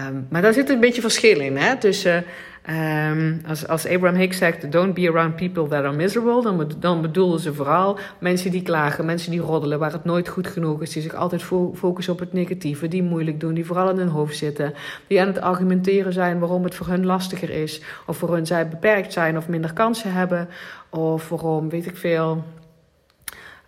Um, 0.06 0.26
maar 0.28 0.42
daar 0.42 0.52
zit 0.52 0.70
een 0.70 0.80
beetje 0.80 1.00
verschil 1.00 1.40
in. 1.40 1.56
Hè? 1.56 1.76
Tussen 1.76 2.24
Um, 2.70 3.40
als, 3.48 3.68
als 3.68 3.86
Abraham 3.86 4.18
Hicks 4.18 4.36
zegt, 4.36 4.72
don't 4.72 4.94
be 4.94 5.08
around 5.08 5.36
people 5.36 5.68
that 5.68 5.84
are 5.84 5.92
miserable, 5.92 6.42
dan, 6.42 6.70
dan 6.78 7.02
bedoelen 7.02 7.40
ze 7.40 7.54
vooral 7.54 7.98
mensen 8.18 8.50
die 8.50 8.62
klagen, 8.62 9.04
mensen 9.04 9.30
die 9.30 9.40
roddelen, 9.40 9.78
waar 9.78 9.92
het 9.92 10.04
nooit 10.04 10.28
goed 10.28 10.46
genoeg 10.46 10.82
is, 10.82 10.90
die 10.90 11.02
zich 11.02 11.14
altijd 11.14 11.42
fo 11.42 11.74
focussen 11.74 12.12
op 12.12 12.18
het 12.18 12.32
negatieve, 12.32 12.88
die 12.88 13.02
moeilijk 13.02 13.40
doen, 13.40 13.54
die 13.54 13.66
vooral 13.66 13.90
in 13.90 13.96
hun 13.96 14.08
hoofd 14.08 14.36
zitten, 14.36 14.74
die 15.06 15.20
aan 15.20 15.26
het 15.26 15.40
argumenteren 15.40 16.12
zijn 16.12 16.38
waarom 16.38 16.64
het 16.64 16.74
voor 16.74 16.86
hun 16.86 17.06
lastiger 17.06 17.50
is, 17.50 17.80
of 18.06 18.16
voor 18.16 18.34
hun 18.34 18.46
zij 18.46 18.68
beperkt 18.68 19.12
zijn 19.12 19.36
of 19.36 19.48
minder 19.48 19.72
kansen 19.72 20.12
hebben, 20.12 20.48
of 20.88 21.28
waarom, 21.28 21.68
weet 21.68 21.86
ik 21.86 21.96
veel, 21.96 22.44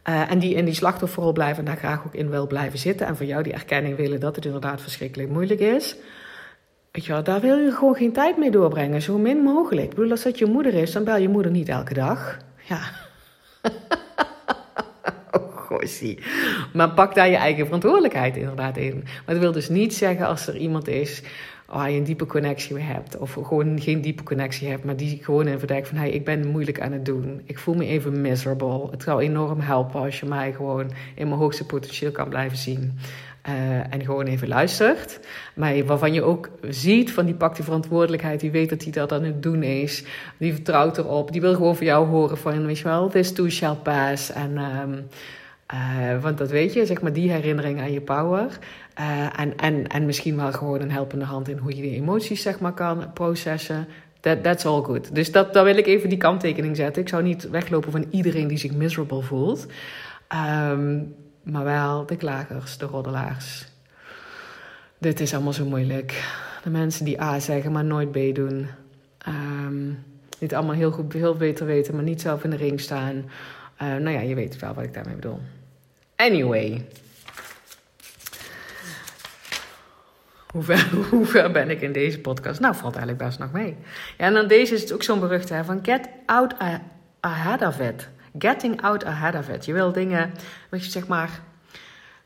uh, 0.08 0.30
en 0.30 0.38
die 0.38 0.54
in 0.54 0.64
die 0.64 0.74
slachtofferrol 0.74 1.32
blijven 1.32 1.58
en 1.58 1.64
daar 1.64 1.76
graag 1.76 2.06
ook 2.06 2.14
in 2.14 2.30
wil 2.30 2.46
blijven 2.46 2.78
zitten. 2.78 3.06
En 3.06 3.16
voor 3.16 3.26
jou 3.26 3.42
die 3.42 3.52
erkenning 3.52 3.96
willen 3.96 4.20
dat 4.20 4.36
het 4.36 4.44
inderdaad 4.44 4.80
verschrikkelijk 4.80 5.30
moeilijk 5.30 5.60
is. 5.60 5.96
Weet 6.90 7.04
je 7.04 7.22
daar 7.22 7.40
wil 7.40 7.56
je 7.56 7.72
gewoon 7.72 7.94
geen 7.94 8.12
tijd 8.12 8.36
mee 8.36 8.50
doorbrengen. 8.50 9.02
Zo 9.02 9.18
min 9.18 9.38
mogelijk. 9.38 9.86
Ik 9.86 9.94
bedoel, 9.94 10.10
als 10.10 10.22
dat 10.22 10.38
je 10.38 10.46
moeder 10.46 10.74
is, 10.74 10.92
dan 10.92 11.04
bel 11.04 11.16
je 11.16 11.28
moeder 11.28 11.52
niet 11.52 11.68
elke 11.68 11.94
dag. 11.94 12.38
Ja. 12.62 12.80
oh, 15.32 15.56
gossie. 15.56 16.18
Maar 16.72 16.90
pak 16.90 17.14
daar 17.14 17.28
je 17.28 17.36
eigen 17.36 17.64
verantwoordelijkheid 17.64 18.36
inderdaad 18.36 18.76
in. 18.76 18.94
Maar 19.04 19.34
dat 19.34 19.38
wil 19.38 19.52
dus 19.52 19.68
niet 19.68 19.94
zeggen 19.94 20.26
als 20.26 20.46
er 20.46 20.56
iemand 20.56 20.88
is 20.88 21.22
waar 21.74 21.90
je 21.90 21.98
een 21.98 22.04
diepe 22.04 22.26
connectie 22.26 22.74
mee 22.74 22.84
hebt. 22.84 23.16
Of 23.16 23.32
gewoon 23.32 23.80
geen 23.80 24.00
diepe 24.00 24.22
connectie 24.22 24.68
hebt, 24.68 24.84
maar 24.84 24.96
die 24.96 25.18
gewoon 25.22 25.46
even 25.46 25.68
denkt 25.68 25.88
van... 25.88 25.96
hey, 25.96 26.10
ik 26.10 26.24
ben 26.24 26.46
moeilijk 26.46 26.80
aan 26.80 26.92
het 26.92 27.04
doen. 27.04 27.40
Ik 27.44 27.58
voel 27.58 27.74
me 27.74 27.86
even 27.86 28.20
miserable. 28.20 28.90
Het 28.90 29.02
zou 29.02 29.22
enorm 29.22 29.60
helpen 29.60 30.00
als 30.00 30.20
je 30.20 30.26
mij 30.26 30.52
gewoon 30.52 30.90
in 31.14 31.28
mijn 31.28 31.40
hoogste 31.40 31.66
potentieel 31.66 32.10
kan 32.10 32.28
blijven 32.28 32.58
zien. 32.58 32.98
Uh, 33.48 33.94
en 33.94 34.04
gewoon 34.04 34.26
even 34.26 34.48
luistert. 34.48 35.20
Maar 35.54 35.84
waarvan 35.84 36.12
je 36.12 36.22
ook 36.22 36.48
ziet 36.68 37.12
van 37.12 37.24
die 37.26 37.34
pakt 37.34 37.56
die 37.56 37.64
verantwoordelijkheid. 37.64 38.40
Die 38.40 38.50
weet 38.50 38.70
dat 38.70 38.82
hij 38.82 38.92
dat 38.92 39.12
aan 39.12 39.24
het 39.24 39.42
doen 39.42 39.62
is. 39.62 40.04
Die 40.36 40.52
vertrouwt 40.52 40.98
erop. 40.98 41.32
Die 41.32 41.40
wil 41.40 41.54
gewoon 41.54 41.76
van 41.76 41.86
jou 41.86 42.06
horen 42.06 42.38
van, 42.38 42.66
weet 42.66 42.78
je 42.78 42.84
wel, 42.84 43.08
this 43.08 43.32
too 43.32 43.48
shall 43.48 43.76
pass. 43.82 44.32
En, 44.32 44.58
um, 44.58 45.06
uh, 45.72 46.22
want 46.22 46.38
dat 46.38 46.50
weet 46.50 46.72
je, 46.72 46.86
zeg 46.86 47.00
maar 47.00 47.12
die 47.12 47.30
herinnering 47.30 47.80
aan 47.80 47.92
je 47.92 48.00
power. 48.00 48.58
Uh, 49.00 49.40
en, 49.40 49.56
en, 49.56 49.86
en 49.86 50.06
misschien 50.06 50.36
wel 50.36 50.52
gewoon 50.52 50.80
een 50.80 50.90
helpende 50.90 51.24
hand 51.24 51.48
in 51.48 51.58
hoe 51.58 51.76
je 51.76 51.82
die 51.82 51.94
emoties 51.94 52.42
zeg 52.42 52.60
maar 52.60 52.72
kan 52.72 53.12
processen. 53.12 53.86
That, 54.20 54.42
that's 54.42 54.64
all 54.64 54.82
good. 54.82 55.14
Dus 55.14 55.32
dat, 55.32 55.52
daar 55.52 55.64
wil 55.64 55.76
ik 55.76 55.86
even 55.86 56.08
die 56.08 56.18
kanttekening 56.18 56.76
zetten. 56.76 57.02
Ik 57.02 57.08
zou 57.08 57.22
niet 57.22 57.50
weglopen 57.50 57.92
van 57.92 58.06
iedereen 58.10 58.48
die 58.48 58.58
zich 58.58 58.72
miserable 58.72 59.22
voelt. 59.22 59.66
Um, 60.70 61.14
maar 61.42 61.64
wel 61.64 62.06
de 62.06 62.16
klagers, 62.16 62.78
de 62.78 62.86
roddelaars. 62.86 63.66
Dit 64.98 65.20
is 65.20 65.34
allemaal 65.34 65.52
zo 65.52 65.64
moeilijk. 65.64 66.24
De 66.62 66.70
mensen 66.70 67.04
die 67.04 67.22
A 67.22 67.38
zeggen, 67.38 67.72
maar 67.72 67.84
nooit 67.84 68.10
B 68.10 68.34
doen. 68.34 68.66
Um, 69.28 70.04
niet 70.38 70.54
allemaal 70.54 70.74
heel 70.74 70.90
goed, 70.90 71.12
heel 71.12 71.34
beter 71.34 71.66
weten, 71.66 71.94
maar 71.94 72.04
niet 72.04 72.20
zelf 72.20 72.44
in 72.44 72.50
de 72.50 72.56
ring 72.56 72.80
staan. 72.80 73.14
Uh, 73.82 73.88
nou 73.88 74.10
ja, 74.10 74.20
je 74.20 74.34
weet 74.34 74.58
wel 74.58 74.74
wat 74.74 74.84
ik 74.84 74.94
daarmee 74.94 75.14
bedoel. 75.14 75.40
Anyway. 76.16 76.86
Hoe 80.46 80.62
ver, 80.62 80.88
hoe 81.10 81.26
ver 81.26 81.50
ben 81.50 81.70
ik 81.70 81.80
in 81.80 81.92
deze 81.92 82.20
podcast? 82.20 82.60
Nou, 82.60 82.74
valt 82.74 82.96
eigenlijk 82.96 83.24
best 83.24 83.38
nog 83.38 83.52
mee. 83.52 83.76
Ja, 84.18 84.24
en 84.24 84.34
dan 84.34 84.46
deze 84.46 84.74
is 84.74 84.80
het 84.80 84.92
ook 84.92 85.02
zo'n 85.02 85.20
berucht 85.20 85.48
hè, 85.48 85.64
van 85.64 85.78
get 85.82 86.08
out 86.26 86.54
ahead 87.20 87.62
of 87.62 87.80
it. 87.80 88.08
Getting 88.38 88.82
out 88.82 89.04
ahead 89.04 89.34
of 89.34 89.48
it. 89.48 89.64
Je 89.64 89.72
wil 89.72 89.92
dingen, 89.92 90.32
wat 90.70 90.84
je 90.84 90.90
zeg 90.90 91.06
maar, 91.06 91.40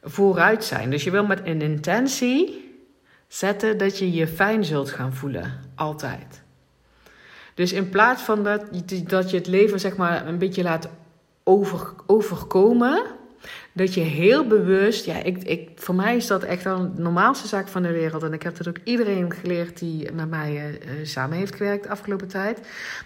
vooruit 0.02 0.64
zijn. 0.64 0.90
Dus 0.90 1.04
je 1.04 1.10
wil 1.10 1.26
met 1.26 1.40
een 1.44 1.62
intentie 1.62 2.66
zetten 3.28 3.78
dat 3.78 3.98
je 3.98 4.12
je 4.12 4.26
fijn 4.26 4.64
zult 4.64 4.90
gaan 4.90 5.14
voelen. 5.14 5.60
Altijd. 5.74 6.42
Dus 7.54 7.72
in 7.72 7.88
plaats 7.88 8.22
van 8.22 8.44
dat, 8.44 8.64
dat 9.06 9.30
je 9.30 9.36
het 9.36 9.46
leven 9.46 9.80
zeg 9.80 9.96
maar 9.96 10.26
een 10.26 10.38
beetje 10.38 10.62
laat 10.62 10.88
over, 11.44 11.92
overkomen 12.06 13.02
dat 13.78 13.94
je 13.94 14.00
heel 14.00 14.46
bewust, 14.46 15.04
ja, 15.04 15.22
ik, 15.22 15.42
ik, 15.42 15.68
voor 15.74 15.94
mij 15.94 16.16
is 16.16 16.26
dat 16.26 16.42
echt 16.42 16.62
de 16.62 16.90
normaalste 16.96 17.48
zaak 17.48 17.68
van 17.68 17.82
de 17.82 17.92
wereld. 17.92 18.22
En 18.22 18.32
ik 18.32 18.42
heb 18.42 18.56
dat 18.56 18.68
ook 18.68 18.78
iedereen 18.84 19.32
geleerd 19.32 19.78
die 19.78 20.12
met 20.12 20.30
mij 20.30 20.52
uh, 20.54 20.90
samen 21.02 21.36
heeft 21.36 21.54
gewerkt 21.54 21.82
de 21.82 21.88
afgelopen 21.88 22.28
tijd. 22.28 22.60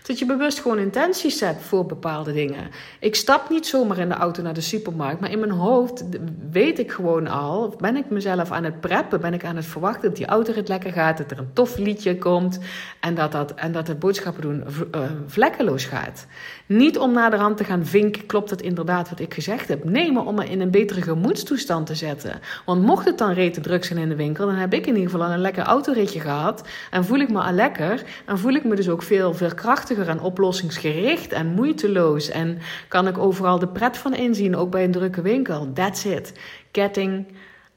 Dat 0.06 0.18
je 0.18 0.26
bewust 0.26 0.60
gewoon 0.60 0.78
intenties 0.78 1.40
hebt 1.40 1.62
voor 1.62 1.86
bepaalde 1.86 2.32
dingen. 2.32 2.70
Ik 3.00 3.14
stap 3.14 3.50
niet 3.50 3.66
zomaar 3.66 3.98
in 3.98 4.08
de 4.08 4.14
auto 4.14 4.42
naar 4.42 4.54
de 4.54 4.60
supermarkt, 4.60 5.20
maar 5.20 5.30
in 5.30 5.38
mijn 5.38 5.50
hoofd 5.50 6.04
weet 6.50 6.78
ik 6.78 6.92
gewoon 6.92 7.28
al, 7.28 7.74
ben 7.80 7.96
ik 7.96 8.10
mezelf 8.10 8.50
aan 8.50 8.64
het 8.64 8.80
preppen, 8.80 9.20
ben 9.20 9.34
ik 9.34 9.44
aan 9.44 9.56
het 9.56 9.66
verwachten 9.66 10.08
dat 10.08 10.16
die 10.16 10.26
auto 10.26 10.52
het 10.54 10.68
lekker 10.68 10.92
gaat, 10.92 11.18
dat 11.18 11.30
er 11.30 11.38
een 11.38 11.52
tof 11.52 11.76
liedje 11.76 12.18
komt 12.18 12.58
en 13.00 13.14
dat, 13.14 13.32
dat, 13.32 13.54
en 13.54 13.72
dat 13.72 13.88
het 13.88 13.98
boodschappen 13.98 14.42
doen 14.42 14.64
uh, 14.94 15.00
vlekkeloos 15.26 15.84
gaat. 15.84 16.26
Niet 16.66 16.98
om 16.98 17.12
naar 17.12 17.30
de 17.30 17.36
rand 17.36 17.56
te 17.56 17.64
gaan 17.64 17.86
vinken, 17.86 18.26
klopt 18.26 18.50
het 18.50 18.62
inderdaad 18.62 19.08
wat 19.08 19.20
ik 19.20 19.34
gezegd 19.34 19.68
heb? 19.68 19.84
Nee, 19.84 20.12
maar 20.12 20.26
om 20.26 20.34
me 20.34 20.48
in 20.48 20.60
een 20.62 20.70
betere 20.70 21.02
gemoedstoestand 21.02 21.86
te 21.86 21.94
zetten. 21.94 22.40
Want 22.64 22.82
mocht 22.82 23.04
het 23.04 23.18
dan 23.18 23.32
rete 23.32 23.60
druk 23.60 23.84
zijn 23.84 23.98
in 23.98 24.08
de 24.08 24.16
winkel, 24.16 24.46
dan 24.46 24.54
heb 24.54 24.72
ik 24.72 24.86
in 24.86 24.96
ieder 24.96 25.10
geval 25.10 25.30
een 25.30 25.38
lekker 25.38 25.64
autoritje 25.64 26.20
gehad. 26.20 26.68
En 26.90 27.04
voel 27.04 27.18
ik 27.18 27.30
me 27.30 27.40
al 27.40 27.52
lekker. 27.52 28.02
En 28.26 28.38
voel 28.38 28.52
ik 28.52 28.64
me 28.64 28.74
dus 28.74 28.88
ook 28.88 29.02
veel 29.02 29.34
krachtiger 29.54 30.08
en 30.08 30.20
oplossingsgericht 30.20 31.32
en 31.32 31.46
moeiteloos. 31.46 32.28
En 32.28 32.58
kan 32.88 33.08
ik 33.08 33.18
overal 33.18 33.58
de 33.58 33.68
pret 33.68 33.98
van 33.98 34.14
inzien, 34.14 34.56
ook 34.56 34.70
bij 34.70 34.84
een 34.84 34.92
drukke 34.92 35.22
winkel. 35.22 35.72
That's 35.72 36.04
it. 36.04 36.32
Getting 36.72 37.26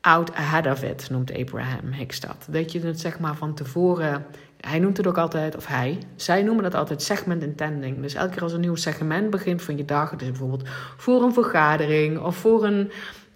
out 0.01 0.33
ahead 0.33 0.65
of 0.65 0.83
it, 0.83 1.09
noemt 1.09 1.33
Abraham 1.33 1.91
Hicks 1.91 2.19
dat. 2.19 2.47
Dat 2.49 2.71
je 2.71 2.79
het 2.79 2.99
zeg 2.99 3.19
maar 3.19 3.35
van 3.35 3.53
tevoren 3.53 4.25
hij 4.65 4.79
noemt 4.79 4.97
het 4.97 5.07
ook 5.07 5.17
altijd, 5.17 5.55
of 5.55 5.65
hij, 5.65 5.97
zij 6.15 6.43
noemen 6.43 6.63
dat 6.63 6.75
altijd 6.75 7.01
segment 7.01 7.43
intending. 7.43 8.01
Dus 8.01 8.13
elke 8.13 8.33
keer 8.33 8.43
als 8.43 8.53
een 8.53 8.59
nieuw 8.59 8.75
segment 8.75 9.29
begint 9.29 9.61
van 9.61 9.77
je 9.77 9.85
dag, 9.85 10.15
dus 10.15 10.27
bijvoorbeeld 10.29 10.67
voor 10.97 11.23
een 11.23 11.33
vergadering 11.33 12.19
of 12.19 12.35
voor 12.35 12.65
een 12.65 12.91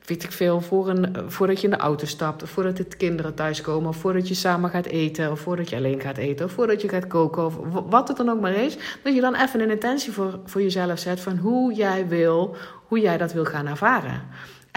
weet 0.06 0.24
ik 0.24 0.32
veel, 0.32 0.62
voor 0.62 0.90
een, 0.90 1.16
voordat 1.28 1.62
je 1.62 1.68
in 1.68 1.74
de 1.74 1.80
auto 1.80 2.06
stapt, 2.06 2.44
of 2.44 2.50
voordat 2.50 2.78
de 2.78 2.84
kinderen 2.84 3.34
thuiskomen, 3.34 3.90
of 3.90 3.98
voordat 3.98 4.28
je 4.28 4.34
samen 4.34 4.70
gaat 4.70 4.86
eten, 4.86 5.32
of 5.32 5.40
voordat 5.40 5.70
je 5.70 5.76
alleen 5.76 6.02
gaat 6.02 6.18
eten, 6.18 6.46
of 6.46 6.52
voordat 6.52 6.82
je 6.82 6.90
gaat 6.90 7.08
koken, 7.08 7.46
of 7.46 7.56
wat 7.90 8.08
het 8.08 8.18
dan 8.18 8.30
ook 8.30 8.42
maar 8.42 8.56
is, 8.56 8.78
dat 9.04 9.16
je 9.16 9.22
dan 9.22 9.36
even 9.36 9.60
een 9.60 9.70
intentie 9.70 10.12
voor, 10.12 10.40
voor 10.46 10.62
jezelf 10.62 11.00
zet 11.00 11.20
van 11.20 11.38
hoe 11.38 11.74
jij 11.74 12.08
wil, 12.08 12.56
hoe 12.88 13.00
jij 13.00 13.18
dat 13.18 13.34
wil 13.34 13.46
gaan 13.46 13.68
ervaren. 13.68 14.22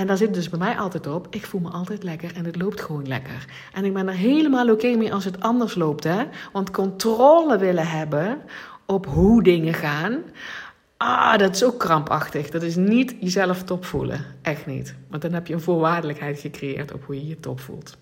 En 0.03 0.09
daar 0.09 0.17
zit 0.17 0.35
dus 0.35 0.49
bij 0.49 0.59
mij 0.59 0.79
altijd 0.79 1.07
op, 1.07 1.27
ik 1.31 1.47
voel 1.47 1.61
me 1.61 1.71
altijd 1.71 2.03
lekker 2.03 2.35
en 2.35 2.45
het 2.45 2.57
loopt 2.57 2.81
gewoon 2.81 3.07
lekker. 3.07 3.45
En 3.73 3.85
ik 3.85 3.93
ben 3.93 4.09
er 4.09 4.15
helemaal 4.15 4.71
oké 4.71 4.97
mee 4.97 5.13
als 5.13 5.25
het 5.25 5.41
anders 5.41 5.75
loopt, 5.75 6.05
hè. 6.05 6.25
Want 6.53 6.71
controle 6.71 7.59
willen 7.59 7.87
hebben 7.87 8.43
op 8.87 9.07
hoe 9.07 9.43
dingen 9.43 9.75
gaan, 9.75 10.23
ah, 10.97 11.39
dat 11.39 11.55
is 11.55 11.65
ook 11.65 11.79
krampachtig. 11.79 12.51
Dat 12.51 12.63
is 12.63 12.77
niet 12.77 13.17
jezelf 13.21 13.63
top 13.63 13.85
voelen. 13.85 14.25
Echt 14.43 14.67
niet. 14.67 14.95
Want 15.09 15.23
dan 15.23 15.33
heb 15.33 15.47
je 15.47 15.55
een 15.55 15.61
voorwaardelijkheid 15.61 16.41
gecreëerd 16.41 16.93
op 16.93 17.05
hoe 17.05 17.15
je 17.15 17.27
je 17.27 17.41
top 17.41 17.61
voelt. 17.61 17.97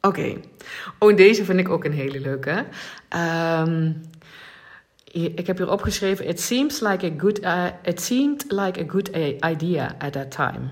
Oké. 0.00 0.36
Oh, 0.98 1.16
deze 1.16 1.44
vind 1.44 1.58
ik 1.60 1.68
ook 1.68 1.84
een 1.84 1.92
hele 1.92 2.20
leuke. 2.20 2.64
Um, 3.66 4.00
ik 5.12 5.46
heb 5.46 5.56
hier 5.56 5.70
opgeschreven: 5.70 6.26
It 6.26 6.40
seems 6.40 6.80
like 6.80 7.06
a 7.06 7.10
good, 7.18 7.42
uh, 7.42 7.66
it 7.82 8.00
seemed 8.00 8.44
like 8.48 8.80
a 8.80 8.84
good 8.86 9.10
idea 9.44 9.94
at 9.98 10.12
that 10.12 10.30
time. 10.30 10.68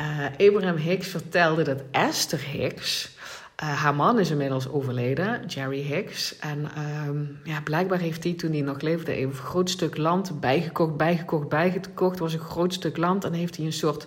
Uh, 0.00 0.48
Abraham 0.48 0.76
Hicks 0.76 1.08
vertelde 1.08 1.62
dat 1.62 1.82
Esther 1.90 2.40
Hicks 2.40 3.16
uh, 3.62 3.82
haar 3.82 3.94
man 3.94 4.18
is 4.18 4.30
inmiddels 4.30 4.68
overleden, 4.68 5.46
Jerry 5.46 5.82
Hicks. 5.82 6.38
En 6.38 6.70
ehm, 6.74 7.24
ja, 7.44 7.60
blijkbaar 7.60 7.98
heeft 7.98 8.24
hij 8.24 8.32
toen 8.32 8.52
hij 8.52 8.60
nog 8.60 8.80
leefde 8.80 9.20
een 9.20 9.32
groot 9.32 9.70
stuk 9.70 9.96
land 9.96 10.40
bijgekocht, 10.40 10.96
bijgekocht, 10.96 11.48
bijgekocht. 11.48 12.18
was 12.18 12.32
een 12.32 12.40
groot 12.40 12.74
stuk 12.74 12.96
land 12.96 13.24
en 13.24 13.32
heeft 13.32 13.56
hij 13.56 13.66
een 13.66 13.72
soort, 13.72 14.06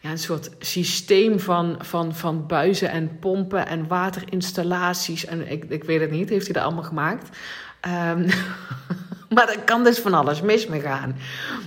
ja, 0.00 0.10
een 0.10 0.18
soort 0.18 0.50
systeem 0.58 1.40
van, 1.40 1.76
van, 1.78 2.14
van 2.14 2.46
buizen 2.46 2.90
en 2.90 3.18
pompen 3.18 3.66
en 3.66 3.88
waterinstallaties. 3.88 5.24
En 5.24 5.50
ik, 5.50 5.64
ik 5.64 5.84
weet 5.84 6.00
het 6.00 6.10
niet, 6.10 6.28
heeft 6.28 6.44
hij 6.44 6.54
dat 6.54 6.64
allemaal 6.64 6.82
gemaakt. 6.82 7.36
Um, 7.86 8.26
maar 9.34 9.48
er 9.48 9.58
kan 9.64 9.84
dus 9.84 9.98
van 9.98 10.14
alles 10.14 10.40
mis 10.40 10.66
mee 10.66 10.80
gaan. 10.80 11.16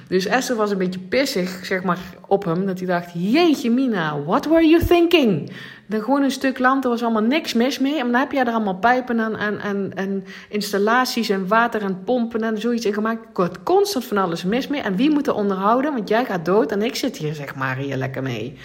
Dus 0.08 0.26
Esther 0.26 0.56
was 0.56 0.72
een 0.72 0.78
beetje 0.78 1.00
pissig, 1.00 1.66
zeg 1.66 1.84
maar, 1.84 1.98
op 2.28 2.46
hem. 2.46 2.66
Dat 2.66 2.78
hij 2.78 2.88
dacht, 2.88 3.12
jeetje 3.14 3.72
Mina, 3.72 4.22
what 4.22 4.46
were 4.46 4.68
you 4.68 4.86
thinking? 4.86 5.52
Dan 5.88 6.02
gewoon 6.02 6.24
een 6.24 6.32
stuk 6.32 6.60
land, 6.60 6.84
er 6.84 6.90
was 6.90 7.04
allemaal 7.04 7.22
niks 7.22 7.54
mis 7.54 7.80
mee. 7.80 8.00
En 8.00 8.12
dan 8.12 8.20
heb 8.20 8.32
jij 8.32 8.46
er 8.46 8.54
allemaal 8.54 8.76
pijpen 8.76 9.20
en, 9.20 9.36
en, 9.36 9.60
en, 9.60 9.92
en 9.96 10.26
installaties 10.50 11.30
en 11.30 11.48
water 11.48 11.82
en 11.82 12.04
pompen 12.04 12.44
en 12.44 12.62
zoiets 12.62 12.86
in 12.86 12.94
gemaakt. 12.94 13.24
Er 13.24 13.30
wordt 13.34 13.64
constant 13.64 14.06
van 14.06 14.18
alles 14.18 14.44
mis 14.44 14.68
mee. 14.68 14.82
En 14.82 14.96
wie 14.96 15.10
moet 15.10 15.28
er 15.28 15.34
onderhouden? 15.34 15.94
Want 15.94 16.10
jij 16.10 16.26
gaat 16.26 16.46
dood 16.46 16.72
en 16.72 16.82
ik 16.82 16.96
zit 16.96 17.18
hier, 17.18 17.34
zeg 17.34 17.56
maar, 17.56 17.76
hier 17.76 17.96
lekker 17.96 18.24
mee. 18.24 18.58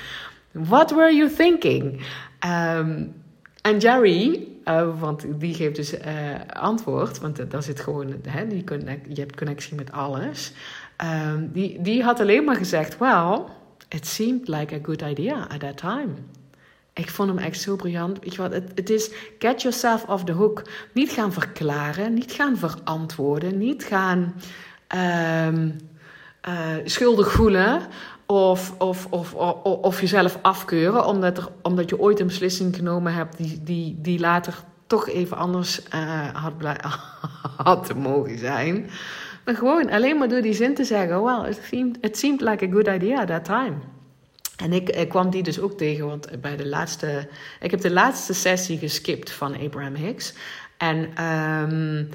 What 0.52 0.90
were 0.90 1.14
you 1.14 1.30
thinking? 1.30 2.00
Um, 2.76 3.14
en 3.62 3.78
Jerry, 3.78 4.48
uh, 4.64 5.00
want 5.00 5.24
die 5.40 5.54
geeft 5.54 5.76
dus 5.76 5.94
uh, 5.94 6.00
antwoord, 6.52 7.18
want 7.18 7.50
daar 7.50 7.62
zit 7.62 7.80
gewoon, 7.80 8.14
die 8.48 8.64
je 9.08 9.20
hebt 9.20 9.36
connectie 9.36 9.76
met 9.76 9.92
alles. 9.92 10.52
Um, 11.04 11.50
die, 11.52 11.82
die 11.82 12.02
had 12.02 12.20
alleen 12.20 12.44
maar 12.44 12.56
gezegd, 12.56 12.98
well, 12.98 13.38
it 13.88 14.06
seemed 14.06 14.48
like 14.48 14.74
a 14.74 14.78
good 14.82 15.02
idea 15.02 15.46
at 15.48 15.60
that 15.60 15.76
time. 15.76 16.14
Ik 16.92 17.10
vond 17.10 17.28
hem 17.28 17.38
echt 17.38 17.60
zo 17.60 17.76
briljant. 17.76 18.18
Het, 18.36 18.52
het 18.74 18.90
is 18.90 19.10
get 19.38 19.62
yourself 19.62 20.04
off 20.04 20.24
the 20.24 20.32
hook. 20.32 20.62
Niet 20.92 21.10
gaan 21.10 21.32
verklaren, 21.32 22.14
niet 22.14 22.32
gaan 22.32 22.56
verantwoorden, 22.56 23.58
niet 23.58 23.84
gaan 23.84 24.34
um, 25.46 25.76
uh, 26.48 26.76
schuldig 26.84 27.32
voelen 27.32 27.80
of, 28.30 28.74
of, 28.78 29.06
of, 29.10 29.34
of, 29.62 30.00
jezelf 30.00 30.38
afkeuren 30.42 31.06
omdat, 31.06 31.38
er, 31.38 31.48
omdat 31.62 31.88
je 31.88 31.98
ooit 31.98 32.20
een 32.20 32.26
beslissing 32.26 32.76
genomen 32.76 33.14
hebt 33.14 33.36
die, 33.36 33.60
die, 33.62 33.98
die 34.00 34.20
later 34.20 34.54
toch 34.86 35.08
even 35.08 35.36
anders 35.36 35.80
uh, 35.94 36.34
had, 36.34 36.52
had 37.66 37.86
te 37.86 37.94
mogen 37.94 38.38
zijn. 38.38 38.90
Maar 39.44 39.54
gewoon 39.54 39.90
alleen 39.90 40.18
maar 40.18 40.28
door 40.28 40.40
die 40.40 40.54
zin 40.54 40.74
te 40.74 40.84
zeggen: 40.84 41.22
Well, 41.22 41.50
it 41.50 41.60
seemed, 41.68 41.98
it 42.00 42.18
seemed 42.18 42.40
like 42.40 42.66
a 42.66 42.70
good 42.70 42.86
idea 42.86 43.20
at 43.20 43.26
that 43.26 43.44
time. 43.44 43.74
En 44.56 44.72
ik, 44.72 45.08
kwam 45.08 45.30
die 45.30 45.42
dus 45.42 45.60
ook 45.60 45.72
tegen, 45.72 46.06
want 46.06 46.40
bij 46.40 46.56
de 46.56 46.66
laatste. 46.66 47.28
Ik 47.60 47.70
heb 47.70 47.80
de 47.80 47.90
laatste 47.90 48.34
sessie 48.34 48.78
geskipt 48.78 49.30
van 49.30 49.60
Abraham 49.60 49.94
Hicks. 49.94 50.34
En 50.76 51.24
um, 51.24 52.08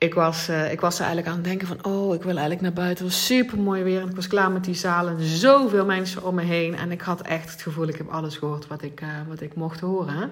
ik, 0.00 0.14
was, 0.14 0.48
uh, 0.48 0.72
ik 0.72 0.80
was 0.80 0.98
eigenlijk 0.98 1.28
aan 1.28 1.34
het 1.34 1.44
denken 1.44 1.66
van... 1.66 1.84
oh, 1.84 2.14
ik 2.14 2.22
wil 2.22 2.32
eigenlijk 2.32 2.60
naar 2.60 2.72
buiten. 2.72 3.04
Het 3.04 3.14
was 3.14 3.26
super 3.26 3.58
mooi 3.58 3.82
weer. 3.82 4.00
En 4.00 4.08
ik 4.08 4.14
was 4.14 4.26
klaar 4.26 4.50
met 4.50 4.64
die 4.64 4.74
zalen. 4.74 5.20
Zoveel 5.20 5.84
mensen 5.84 6.24
om 6.24 6.34
me 6.34 6.42
heen. 6.42 6.76
En 6.76 6.90
ik 6.90 7.00
had 7.00 7.20
echt 7.20 7.50
het 7.50 7.62
gevoel... 7.62 7.88
ik 7.88 7.96
heb 7.96 8.08
alles 8.08 8.36
gehoord 8.36 8.66
wat 8.66 8.82
ik, 8.82 9.00
uh, 9.00 9.08
wat 9.28 9.40
ik 9.40 9.54
mocht 9.54 9.80
horen. 9.80 10.30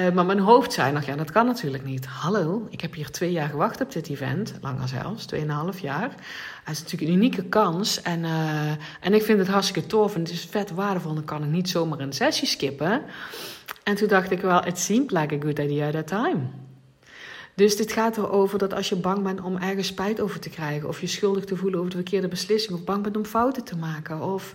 Uh, 0.00 0.10
maar 0.10 0.26
mijn 0.26 0.38
hoofd 0.38 0.72
zei 0.72 0.92
nog... 0.92 1.04
ja, 1.04 1.16
dat 1.16 1.30
kan 1.30 1.46
natuurlijk 1.46 1.84
niet. 1.84 2.06
Hallo, 2.06 2.66
ik 2.70 2.80
heb 2.80 2.94
hier 2.94 3.10
twee 3.10 3.32
jaar 3.32 3.48
gewacht 3.48 3.80
op 3.80 3.92
dit 3.92 4.08
event. 4.08 4.54
Langer 4.60 4.88
zelfs, 4.88 5.24
tweeënhalf 5.24 5.78
jaar. 5.78 6.10
Het 6.64 6.74
is 6.74 6.82
natuurlijk 6.82 7.10
een 7.10 7.16
unieke 7.16 7.44
kans. 7.44 8.02
En, 8.02 8.24
en 9.00 9.14
ik 9.14 9.22
vind 9.22 9.38
het 9.38 9.48
hartstikke 9.48 9.88
tof. 9.88 10.14
En 10.14 10.20
het 10.20 10.30
is 10.30 10.46
vet 10.50 10.70
waardevol. 10.70 11.14
Dan 11.14 11.24
kan 11.24 11.42
ik 11.42 11.50
niet 11.50 11.68
zomaar 11.68 11.98
een 11.98 12.12
sessie 12.12 12.48
skippen. 12.48 13.02
En 13.82 13.94
toen 13.94 14.08
dacht 14.08 14.30
ik 14.30 14.40
wel... 14.40 14.66
it 14.66 14.78
seemed 14.78 15.10
like 15.10 15.34
a 15.34 15.38
good 15.40 15.58
idea 15.58 15.86
at 15.86 15.92
that 15.92 16.06
time. 16.06 16.40
Dus 17.54 17.76
dit 17.76 17.92
gaat 17.92 18.16
erover 18.16 18.58
dat 18.58 18.74
als 18.74 18.88
je 18.88 18.96
bang 18.96 19.22
bent 19.22 19.40
om 19.40 19.56
ergens 19.56 19.86
spijt 19.86 20.20
over 20.20 20.40
te 20.40 20.50
krijgen, 20.50 20.88
of 20.88 21.00
je 21.00 21.06
schuldig 21.06 21.44
te 21.44 21.56
voelen 21.56 21.78
over 21.78 21.90
de 21.90 21.96
verkeerde 21.96 22.28
beslissing, 22.28 22.78
of 22.78 22.84
bang 22.84 23.02
bent 23.02 23.16
om 23.16 23.24
fouten 23.24 23.64
te 23.64 23.76
maken, 23.76 24.20
of 24.20 24.54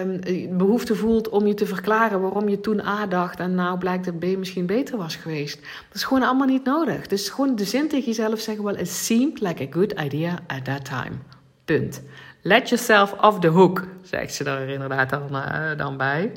um, 0.00 0.20
behoefte 0.56 0.94
voelt 0.94 1.28
om 1.28 1.46
je 1.46 1.54
te 1.54 1.66
verklaren 1.66 2.20
waarom 2.20 2.48
je 2.48 2.60
toen 2.60 2.80
A 2.80 3.06
dacht 3.06 3.40
en 3.40 3.54
nou 3.54 3.78
blijkt 3.78 4.04
dat 4.04 4.18
B 4.18 4.24
misschien 4.24 4.66
beter 4.66 4.96
was 4.96 5.16
geweest. 5.16 5.60
Dat 5.60 5.94
is 5.94 6.04
gewoon 6.04 6.22
allemaal 6.22 6.46
niet 6.46 6.64
nodig. 6.64 7.06
Dus 7.06 7.28
gewoon 7.28 7.56
de 7.56 7.64
zin 7.64 7.88
tegen 7.88 8.06
jezelf 8.06 8.40
zeggen: 8.40 8.64
Well, 8.64 8.80
it 8.80 8.88
seemed 8.88 9.40
like 9.40 9.62
a 9.62 9.66
good 9.70 9.92
idea 9.92 10.38
at 10.46 10.64
that 10.64 10.84
time. 10.84 11.16
Punt. 11.64 12.02
Let 12.42 12.68
yourself 12.68 13.12
off 13.20 13.38
the 13.38 13.48
hook, 13.48 13.86
zegt 14.02 14.34
ze 14.34 14.44
er 14.44 14.68
inderdaad 14.68 15.10
dan, 15.10 15.28
uh, 15.32 15.76
dan 15.76 15.96
bij. 15.96 16.32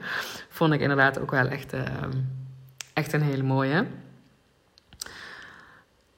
Vond 0.49 0.73
ik 0.73 0.81
inderdaad 0.81 1.19
ook 1.19 1.31
wel 1.31 1.47
echt, 1.47 1.73
uh, 1.73 1.81
echt 2.93 3.13
een 3.13 3.21
hele 3.21 3.43
mooie. 3.43 3.85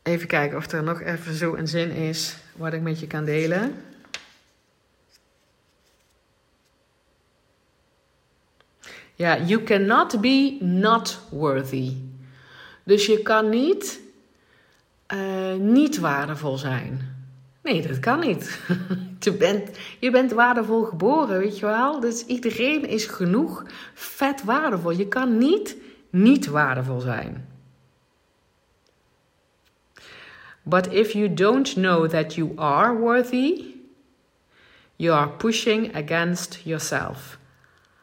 Even 0.10 0.28
kijken 0.28 0.58
of 0.58 0.72
er 0.72 0.84
nog 0.84 1.02
even 1.02 1.34
zo 1.34 1.56
een 1.56 1.68
zin 1.68 1.92
is 1.92 2.36
wat 2.56 2.74
ik 2.74 2.82
met 2.82 3.00
je 3.00 3.08
kan 3.08 3.26
delen. 3.26 3.76
Ja, 9.16 9.38
you 9.38 9.64
cannot 9.64 10.22
be 10.22 10.58
not 10.60 11.20
worthy. 11.30 11.94
Dus 12.84 13.06
je 13.06 13.22
kan 13.22 13.50
niet 13.50 14.00
uh, 15.14 15.56
niet 15.56 15.98
waardevol 16.00 16.58
zijn. 16.58 17.18
Nee, 17.64 17.88
dat 17.88 18.00
kan 18.00 18.20
niet. 18.20 18.60
je, 19.20 19.34
bent, 19.34 19.78
je 20.00 20.12
bent 20.12 20.32
waardevol 20.32 20.84
geboren, 20.84 21.40
weet 21.40 21.60
je 21.60 21.66
wel? 21.66 22.00
Dus 22.00 22.26
iedereen 22.26 22.88
is 22.88 23.06
genoeg 23.06 23.66
vet 23.94 24.44
waardevol. 24.44 24.92
Je 24.92 25.08
kan 25.08 25.38
niet 25.38 25.76
niet 26.10 26.48
waardevol 26.48 27.00
zijn. 27.00 27.59
But 30.70 30.94
if 30.94 31.14
you 31.14 31.34
don't 31.34 31.74
know 31.74 32.08
that 32.08 32.36
you 32.36 32.52
are 32.56 32.94
worthy, 32.94 33.76
you 34.96 35.14
are 35.14 35.30
pushing 35.30 35.96
against 35.96 36.60
yourself. 36.64 37.40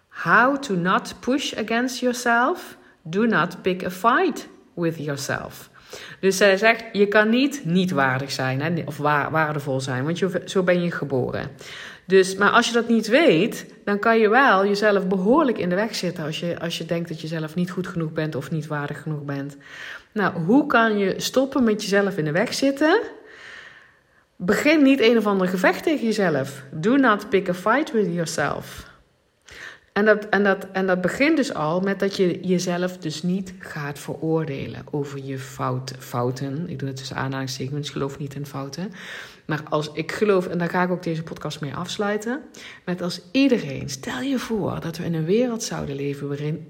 How 0.09 0.57
to 0.57 0.75
not 0.75 1.15
push 1.21 1.55
against 1.57 2.01
yourself? 2.01 2.77
Do 3.03 3.27
not 3.27 3.63
pick 3.63 3.85
a 3.85 3.91
fight 3.91 4.49
with 4.75 4.99
yourself. 4.99 5.71
Dus 6.21 6.37
zij 6.37 6.57
zegt, 6.57 6.85
je 6.93 7.07
kan 7.07 7.29
niet 7.29 7.65
niet 7.65 7.91
waardig 7.91 8.31
zijn 8.31 8.61
hè, 8.61 8.83
of 8.85 8.97
waardevol 8.97 9.81
zijn, 9.81 10.05
want 10.05 10.23
zo 10.45 10.63
ben 10.63 10.83
je 10.83 10.91
geboren. 10.91 11.51
Dus, 12.07 12.35
maar 12.35 12.51
als 12.51 12.67
je 12.67 12.73
dat 12.73 12.89
niet 12.89 13.07
weet, 13.07 13.67
dan 13.85 13.99
kan 13.99 14.19
je 14.19 14.29
wel 14.29 14.67
jezelf 14.67 15.07
behoorlijk 15.07 15.59
in 15.59 15.69
de 15.69 15.75
weg 15.75 15.95
zitten 15.95 16.25
als 16.25 16.41
je, 16.41 16.61
als 16.61 16.79
je 16.79 16.85
denkt 16.85 17.09
dat 17.09 17.21
je 17.21 17.27
zelf 17.27 17.55
niet 17.55 17.71
goed 17.71 17.87
genoeg 17.87 18.13
bent 18.13 18.35
of 18.35 18.51
niet 18.51 18.67
waardig 18.67 19.03
genoeg 19.03 19.25
bent. 19.25 19.57
Nou, 20.13 20.35
hoe 20.35 20.67
kan 20.67 20.99
je 20.99 21.15
stoppen 21.17 21.65
met 21.65 21.83
jezelf 21.83 22.17
in 22.17 22.25
de 22.25 22.33
weg 22.33 22.55
zitten? 22.55 23.01
Begin 24.37 24.83
niet 24.83 25.01
een 25.01 25.17
of 25.17 25.27
ander 25.27 25.49
gevecht 25.49 25.83
tegen 25.83 26.05
jezelf. 26.05 26.63
Do 26.71 26.97
not 26.97 27.29
pick 27.29 27.49
a 27.49 27.55
fight 27.55 27.93
with 27.93 28.07
yourself. 28.07 28.95
En 29.93 30.05
dat, 30.05 30.29
en, 30.29 30.45
dat, 30.45 30.67
en 30.73 30.87
dat 30.87 31.01
begint 31.01 31.37
dus 31.37 31.55
al 31.55 31.81
met 31.81 31.99
dat 31.99 32.17
je 32.17 32.41
jezelf 32.41 32.99
dus 32.99 33.23
niet 33.23 33.55
gaat 33.59 33.99
veroordelen 33.99 34.85
over 34.91 35.25
je 35.25 35.39
fout, 35.39 35.93
fouten. 35.99 36.69
Ik 36.69 36.79
doe 36.79 36.89
het 36.89 36.97
tussen 36.97 37.17
aanhalingstekens, 37.17 37.91
geloof 37.91 38.19
niet 38.19 38.35
in 38.35 38.47
fouten. 38.47 38.93
Maar 39.47 39.63
als 39.69 39.91
ik 39.93 40.13
geloof, 40.13 40.47
en 40.47 40.59
daar 40.59 40.71
ga 40.71 40.83
ik 40.83 40.91
ook 40.91 41.03
deze 41.03 41.23
podcast 41.23 41.61
mee 41.61 41.75
afsluiten, 41.75 42.41
met 42.85 43.03
als 43.03 43.21
iedereen, 43.31 43.89
stel 43.89 44.21
je 44.21 44.39
voor 44.39 44.81
dat 44.81 44.97
we 44.97 45.05
in 45.05 45.15
een 45.15 45.25
wereld 45.25 45.63
zouden 45.63 45.97
leven 45.97 46.29
waarin 46.29 46.67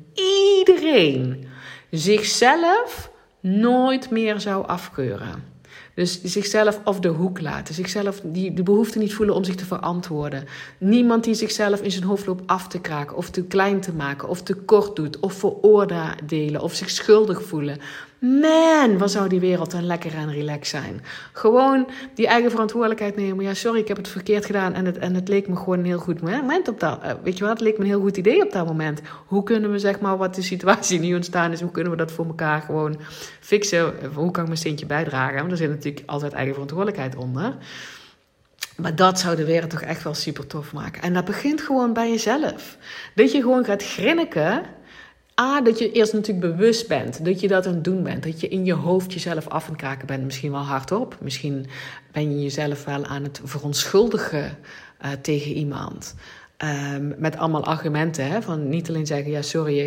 iedereen 0.59 1.47
zichzelf 1.91 3.11
nooit 3.41 4.11
meer 4.11 4.41
zou 4.41 4.67
afkeuren. 4.67 5.55
Dus 5.97 6.23
zichzelf 6.23 6.81
op 6.85 7.03
de 7.03 7.09
hoek 7.09 7.41
laten. 7.41 7.75
Zichzelf 7.75 8.21
die, 8.25 8.53
de 8.53 8.63
behoefte 8.63 8.99
niet 8.99 9.15
voelen 9.15 9.35
om 9.35 9.45
zich 9.45 9.55
te 9.55 9.65
verantwoorden. 9.65 10.45
Niemand 10.79 11.25
die 11.25 11.35
zichzelf 11.35 11.83
in 11.83 11.91
zijn 11.91 12.05
hoofd 12.05 12.27
loopt 12.27 12.47
af 12.47 12.69
te 12.69 12.81
kraken. 12.81 13.17
Of 13.17 13.31
te 13.31 13.45
klein 13.45 13.81
te 13.81 13.93
maken. 13.93 14.29
Of 14.29 14.43
te 14.43 14.55
kort 14.55 14.97
doet. 14.97 15.21
Of 15.21 15.33
veroordelen. 15.33 16.61
Of 16.61 16.75
zich 16.75 16.91
schuldig 16.91 17.43
voelen. 17.43 17.79
Man, 18.19 18.99
wat 18.99 19.11
zou 19.11 19.29
die 19.29 19.41
wereld 19.41 19.71
dan 19.71 19.87
lekker 19.87 20.15
en 20.15 20.33
relaxed 20.33 20.67
zijn. 20.67 21.01
Gewoon 21.33 21.87
die 22.15 22.27
eigen 22.27 22.51
verantwoordelijkheid 22.51 23.17
nemen. 23.17 23.45
Ja, 23.45 23.55
sorry, 23.55 23.81
ik 23.81 23.89
heb 23.89 23.97
het 23.97 24.09
verkeerd 24.09 24.47
gedaan. 24.47 24.75
En 24.75 24.85
het, 24.85 24.99
en 24.99 25.15
het 25.15 25.29
leek 25.29 25.49
me 25.49 25.57
gewoon 25.57 25.79
een 25.79 25.85
heel 25.85 25.99
goed 25.99 26.21
moment 26.21 26.69
op 26.69 26.81
dat. 26.81 27.01
Uh, 27.05 27.11
weet 27.23 27.39
je 27.39 27.45
wat, 27.45 27.53
het 27.53 27.63
leek 27.63 27.79
me 27.79 27.85
een 27.85 27.91
heel 27.91 28.01
goed 28.01 28.17
idee 28.17 28.45
op 28.45 28.53
dat 28.53 28.67
moment. 28.67 29.01
Hoe 29.27 29.43
kunnen 29.43 29.71
we, 29.71 29.79
zeg 29.79 30.01
maar, 30.01 30.17
wat 30.17 30.35
de 30.35 30.43
situatie 30.43 31.01
nu 31.01 31.15
ontstaan 31.15 31.53
is. 31.53 31.61
Hoe 31.61 31.71
kunnen 31.71 31.93
we 31.93 31.99
dat 31.99 32.13
voor 32.13 32.27
elkaar 32.27 32.61
gewoon 32.61 33.01
fixen? 33.41 33.95
Hoe 34.15 34.31
kan 34.31 34.43
ik 34.43 34.49
mijn 34.49 34.59
steentje 34.59 34.87
bijdragen? 34.87 35.39
Want 35.39 35.51
er 35.51 35.57
zit 35.57 35.71
natuurlijk 35.71 36.09
altijd 36.09 36.33
eigen 36.33 36.53
verantwoordelijkheid 36.53 37.17
onder. 37.17 37.57
Maar 38.77 38.97
dat 38.97 39.19
zou 39.19 39.37
de 39.37 39.45
wereld 39.45 39.71
toch 39.71 39.83
echt 39.83 40.03
wel 40.03 40.15
super 40.15 40.47
tof 40.47 40.73
maken. 40.73 41.03
En 41.03 41.15
dat 41.15 41.25
begint 41.25 41.61
gewoon 41.61 41.93
bij 41.93 42.11
jezelf. 42.11 42.77
Dat 43.15 43.33
je 43.33 43.41
gewoon 43.41 43.65
gaat 43.65 43.83
grinniken 43.83 44.63
A, 45.41 45.61
dat 45.61 45.79
je 45.79 45.93
eerst 45.93 46.13
natuurlijk 46.13 46.57
bewust 46.57 46.89
bent 46.89 47.25
dat 47.25 47.41
je 47.41 47.49
dat 47.49 47.67
aan 47.67 47.75
het 47.75 47.85
doen 47.85 48.03
bent. 48.03 48.23
Dat 48.23 48.41
je 48.41 48.49
in 48.49 48.65
je 48.65 48.73
hoofd 48.73 49.13
jezelf 49.13 49.49
af 49.49 49.69
en 49.69 49.77
kraken 49.77 50.07
bent. 50.07 50.25
Misschien 50.25 50.51
wel 50.51 50.61
hardop. 50.61 51.17
Misschien 51.21 51.67
ben 52.13 52.31
je 52.31 52.43
jezelf 52.43 52.85
wel 52.85 53.05
aan 53.05 53.23
het 53.23 53.41
verontschuldigen 53.45 54.59
uh, 55.05 55.11
tegen 55.23 55.53
iemand. 55.53 56.15
Um, 56.97 57.15
met 57.19 57.37
allemaal 57.37 57.65
argumenten. 57.65 58.27
Hè? 58.27 58.43
Van 58.43 58.69
niet 58.69 58.89
alleen 58.89 59.07
zeggen: 59.07 59.31
ja, 59.31 59.43
sorry, 59.43 59.79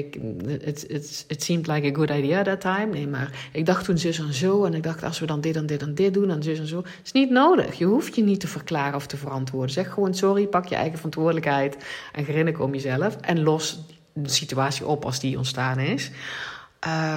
it 1.28 1.44
seemed 1.44 1.68
like 1.68 1.88
a 1.88 1.94
good 1.94 2.10
idea 2.10 2.44
that 2.44 2.62
time. 2.62 2.86
Nee, 2.92 3.08
maar 3.08 3.50
ik 3.52 3.66
dacht 3.66 3.86
toen 3.86 3.98
zus 3.98 4.20
en 4.20 4.34
zo. 4.34 4.64
En 4.64 4.74
ik 4.74 4.84
dacht: 4.84 5.04
als 5.04 5.20
we 5.20 5.26
dan 5.26 5.42
dit 5.42 5.56
en 5.56 5.66
dit 5.66 5.82
en 5.82 5.96
dit 5.96 6.14
doen, 6.14 6.30
en 6.30 6.44
zus 6.44 6.60
en 6.60 6.68
zo. 6.68 6.84
Is 7.04 7.12
niet 7.12 7.30
nodig. 7.30 7.78
Je 7.78 7.86
hoeft 7.86 8.16
je 8.16 8.24
niet 8.24 8.40
te 8.40 8.48
verklaren 8.48 8.96
of 8.96 9.08
te 9.08 9.18
verantwoorden. 9.18 9.72
Zeg 9.72 9.94
gewoon: 9.94 10.14
sorry, 10.14 10.48
pak 10.48 10.66
je 10.66 10.76
eigen 10.76 10.96
verantwoordelijkheid. 10.96 11.78
En 12.14 12.24
grinnik 12.24 12.60
om 12.60 12.74
jezelf. 12.74 13.16
En 13.16 13.44
los 13.44 13.84
de 14.24 14.30
situatie 14.30 14.86
op 14.86 15.06
als 15.06 15.20
die 15.20 15.38
ontstaan 15.38 15.80
is. 15.80 16.12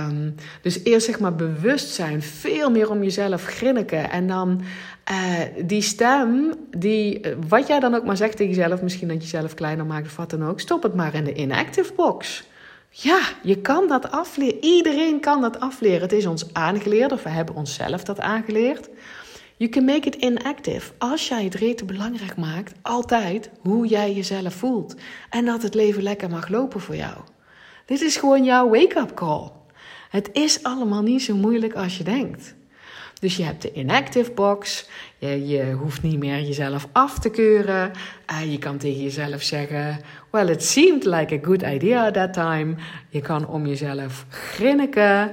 Um, 0.07 0.35
dus 0.63 0.85
eerst 0.85 1.07
zeg 1.07 1.21
maar 1.21 1.35
bewust 1.35 1.89
zijn, 1.89 2.23
veel 2.23 2.71
meer 2.71 2.91
om 2.91 3.03
jezelf 3.03 3.45
grinniken. 3.45 4.11
En 4.11 4.27
dan 4.27 4.63
uh, 5.11 5.39
die 5.65 5.83
stem, 5.83 6.55
die, 6.77 7.21
wat 7.49 7.67
jij 7.67 7.81
dan 7.81 7.95
ook 7.95 8.05
maar 8.05 8.17
zegt 8.17 8.37
tegen 8.37 8.55
jezelf, 8.55 8.83
misschien 8.83 9.09
dat 9.09 9.17
je 9.17 9.31
jezelf 9.31 9.55
kleiner 9.55 9.87
maakt 9.87 10.07
of 10.07 10.17
wat 10.17 10.31
dan 10.31 10.45
ook, 10.45 10.61
stop 10.61 10.83
het 10.83 10.95
maar 10.95 11.15
in 11.15 11.25
de 11.25 11.35
inactive 11.35 11.93
box. 11.97 12.45
Ja, 12.91 13.21
je 13.43 13.57
kan 13.57 13.89
dat 13.89 14.11
afleren. 14.11 14.65
Iedereen 14.65 15.21
kan 15.21 15.41
dat 15.41 15.61
afleren. 15.61 16.01
Het 16.01 16.13
is 16.13 16.27
ons 16.27 16.55
aangeleerd, 16.55 17.13
of 17.13 17.23
we 17.23 17.29
hebben 17.29 17.55
onszelf 17.55 18.05
dat 18.05 18.21
aangeleerd. 18.21 18.89
You 19.57 19.71
can 19.71 19.85
make 19.85 20.07
it 20.09 20.15
inactive. 20.15 20.93
Als 20.99 21.29
jij 21.29 21.45
het 21.45 21.55
rete 21.55 21.85
belangrijk 21.85 22.37
maakt, 22.37 22.73
altijd 22.83 23.51
hoe 23.61 23.87
jij 23.87 24.13
jezelf 24.13 24.55
voelt. 24.55 24.95
En 25.31 25.45
dat 25.45 25.63
het 25.63 25.75
leven 25.75 26.03
lekker 26.03 26.31
mag 26.31 26.49
lopen 26.49 26.81
voor 26.81 26.97
jou. 26.97 27.17
Dit 27.87 28.01
is 28.01 28.17
gewoon 28.17 28.45
jouw 28.45 28.69
wake-up 28.69 29.15
call. 29.15 29.51
Het 30.11 30.31
is 30.33 30.63
allemaal 30.63 31.03
niet 31.03 31.23
zo 31.23 31.37
moeilijk 31.37 31.75
als 31.75 31.99
je 31.99 32.05
denkt. 32.05 32.55
Dus 33.21 33.37
je 33.37 33.43
hebt 33.43 33.63
de 33.63 33.73
inactive 33.73 34.31
box. 34.31 34.89
Je, 35.19 35.47
je 35.47 35.73
hoeft 35.73 36.03
niet 36.03 36.19
meer 36.19 36.41
jezelf 36.41 36.89
af 36.93 37.19
te 37.19 37.31
keuren. 37.31 37.93
Uh, 38.31 38.53
je 38.53 38.59
kan 38.59 38.79
tegen 38.79 39.03
jezelf 39.03 39.43
zeggen: 39.43 40.01
Well, 40.31 40.51
it 40.51 40.65
seemed 40.65 41.05
like 41.05 41.35
a 41.35 41.39
good 41.43 41.63
idea 41.63 42.07
at 42.07 42.15
that 42.15 42.33
time. 42.33 42.75
Je 43.09 43.21
kan 43.21 43.47
om 43.47 43.67
jezelf 43.67 44.27
grinniken. 44.29 45.33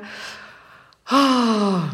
Oh, 1.11 1.88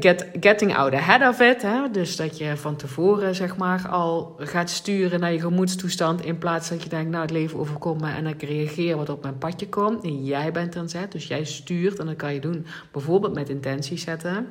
get, 0.00 0.26
getting 0.40 0.76
out 0.76 0.94
ahead 0.94 1.28
of 1.28 1.40
it. 1.40 1.62
Hè? 1.62 1.90
Dus 1.90 2.16
dat 2.16 2.38
je 2.38 2.56
van 2.56 2.76
tevoren 2.76 3.34
zeg 3.34 3.56
maar 3.56 3.88
al 3.88 4.36
gaat 4.38 4.70
sturen 4.70 5.20
naar 5.20 5.32
je 5.32 5.40
gemoedstoestand. 5.40 6.24
In 6.24 6.38
plaats 6.38 6.68
dat 6.68 6.82
je 6.82 6.88
denkt, 6.88 7.10
nou 7.10 7.22
het 7.22 7.30
leven 7.30 7.58
overkomt 7.58 8.00
me 8.00 8.10
en 8.10 8.26
ik 8.26 8.42
reageer 8.42 8.96
wat 8.96 9.08
op 9.08 9.22
mijn 9.22 9.38
padje 9.38 9.68
komt. 9.68 10.04
En 10.04 10.24
jij 10.24 10.52
bent 10.52 10.76
aan 10.76 10.88
zet, 10.88 11.12
dus 11.12 11.26
jij 11.26 11.44
stuurt. 11.44 11.98
En 11.98 12.06
dat 12.06 12.16
kan 12.16 12.34
je 12.34 12.40
doen 12.40 12.66
bijvoorbeeld 12.92 13.34
met 13.34 13.48
intenties 13.48 14.02
zetten. 14.02 14.46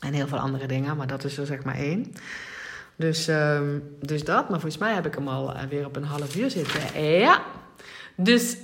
En 0.00 0.12
heel 0.12 0.26
veel 0.26 0.38
andere 0.38 0.66
dingen, 0.66 0.96
maar 0.96 1.06
dat 1.06 1.24
is 1.24 1.38
er 1.38 1.46
zeg 1.46 1.64
maar 1.64 1.76
één. 1.76 2.12
Dus, 2.96 3.28
um, 3.28 3.96
dus 4.00 4.24
dat, 4.24 4.48
maar 4.48 4.60
volgens 4.60 4.82
mij 4.82 4.94
heb 4.94 5.06
ik 5.06 5.14
hem 5.14 5.28
al 5.28 5.54
eh, 5.54 5.62
weer 5.68 5.86
op 5.86 5.96
een 5.96 6.04
half 6.04 6.36
uur 6.36 6.50
zitten. 6.50 7.02
Ja, 7.02 7.42
dus 8.16 8.56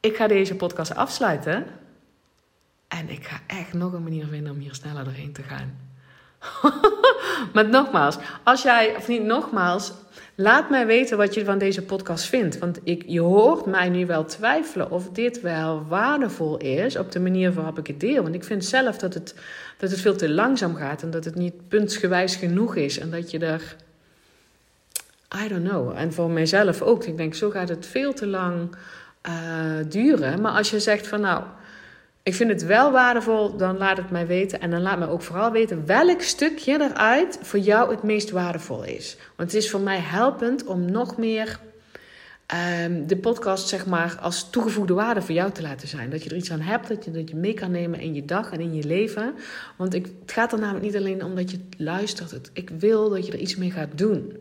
ik 0.00 0.16
ga 0.16 0.26
deze 0.26 0.54
podcast 0.54 0.94
afsluiten. 0.94 1.66
En 2.88 3.10
ik 3.10 3.26
ga 3.26 3.40
echt 3.46 3.72
nog 3.72 3.92
een 3.92 4.02
manier 4.02 4.26
vinden 4.26 4.52
om 4.52 4.58
hier 4.58 4.74
sneller 4.74 5.04
doorheen 5.04 5.32
te 5.32 5.42
gaan. 5.42 5.78
maar 7.54 7.68
nogmaals, 7.68 8.18
als 8.42 8.62
jij, 8.62 8.96
of 8.96 9.08
niet 9.08 9.22
nogmaals, 9.22 9.92
laat 10.34 10.70
mij 10.70 10.86
weten 10.86 11.16
wat 11.16 11.34
je 11.34 11.44
van 11.44 11.58
deze 11.58 11.82
podcast 11.82 12.24
vindt. 12.24 12.58
Want 12.58 12.80
ik, 12.82 13.02
je 13.06 13.20
hoort 13.20 13.66
mij 13.66 13.88
nu 13.88 14.06
wel 14.06 14.24
twijfelen 14.24 14.90
of 14.90 15.10
dit 15.10 15.40
wel 15.40 15.86
waardevol 15.88 16.56
is 16.56 16.96
op 16.96 17.12
de 17.12 17.20
manier 17.20 17.52
waarop 17.52 17.78
ik 17.78 17.86
het 17.86 18.00
deel. 18.00 18.22
Want 18.22 18.34
ik 18.34 18.44
vind 18.44 18.64
zelf 18.64 18.98
dat 18.98 19.14
het, 19.14 19.34
dat 19.78 19.90
het 19.90 20.00
veel 20.00 20.16
te 20.16 20.30
langzaam 20.30 20.74
gaat 20.74 21.02
en 21.02 21.10
dat 21.10 21.24
het 21.24 21.34
niet 21.34 21.68
puntsgewijs 21.68 22.36
genoeg 22.36 22.76
is. 22.76 22.98
En 22.98 23.10
dat 23.10 23.30
je 23.30 23.38
er, 23.38 23.76
I 25.44 25.48
don't 25.48 25.68
know, 25.68 25.92
en 25.96 26.12
voor 26.12 26.30
mijzelf 26.30 26.82
ook. 26.82 27.04
Ik 27.04 27.16
denk, 27.16 27.34
zo 27.34 27.50
gaat 27.50 27.68
het 27.68 27.86
veel 27.86 28.12
te 28.12 28.26
lang 28.26 28.76
uh, 29.28 29.32
duren. 29.88 30.40
Maar 30.40 30.52
als 30.52 30.70
je 30.70 30.80
zegt 30.80 31.06
van 31.06 31.20
nou 31.20 31.42
ik 32.26 32.34
vind 32.34 32.50
het 32.50 32.64
wel 32.64 32.92
waardevol, 32.92 33.56
dan 33.56 33.76
laat 33.76 33.96
het 33.96 34.10
mij 34.10 34.26
weten. 34.26 34.60
En 34.60 34.70
dan 34.70 34.82
laat 34.82 34.98
mij 34.98 35.08
ook 35.08 35.22
vooral 35.22 35.50
weten 35.50 35.86
welk 35.86 36.22
stukje 36.22 36.80
eruit 36.80 37.38
voor 37.42 37.58
jou 37.58 37.90
het 37.90 38.02
meest 38.02 38.30
waardevol 38.30 38.84
is. 38.84 39.16
Want 39.36 39.52
het 39.52 39.62
is 39.62 39.70
voor 39.70 39.80
mij 39.80 39.98
helpend 39.98 40.64
om 40.64 40.90
nog 40.90 41.16
meer 41.16 41.60
um, 42.84 43.06
de 43.06 43.16
podcast, 43.16 43.68
zeg 43.68 43.86
maar, 43.86 44.18
als 44.20 44.50
toegevoegde 44.50 44.94
waarde 44.94 45.22
voor 45.22 45.34
jou 45.34 45.52
te 45.52 45.62
laten 45.62 45.88
zijn. 45.88 46.10
Dat 46.10 46.24
je 46.24 46.30
er 46.30 46.36
iets 46.36 46.50
aan 46.50 46.60
hebt, 46.60 46.88
dat 46.88 47.04
je, 47.04 47.10
dat 47.10 47.28
je 47.28 47.36
mee 47.36 47.54
kan 47.54 47.70
nemen 47.70 48.00
in 48.00 48.14
je 48.14 48.24
dag 48.24 48.52
en 48.52 48.60
in 48.60 48.74
je 48.74 48.84
leven. 48.84 49.34
Want 49.76 49.94
ik, 49.94 50.06
het 50.20 50.32
gaat 50.32 50.52
er 50.52 50.58
namelijk 50.58 50.84
niet 50.84 50.96
alleen 50.96 51.24
om 51.24 51.34
dat 51.34 51.50
je 51.50 51.58
luistert. 51.76 52.50
Ik 52.52 52.70
wil 52.70 53.08
dat 53.08 53.26
je 53.26 53.32
er 53.32 53.38
iets 53.38 53.56
mee 53.56 53.70
gaat 53.70 53.98
doen. 53.98 54.36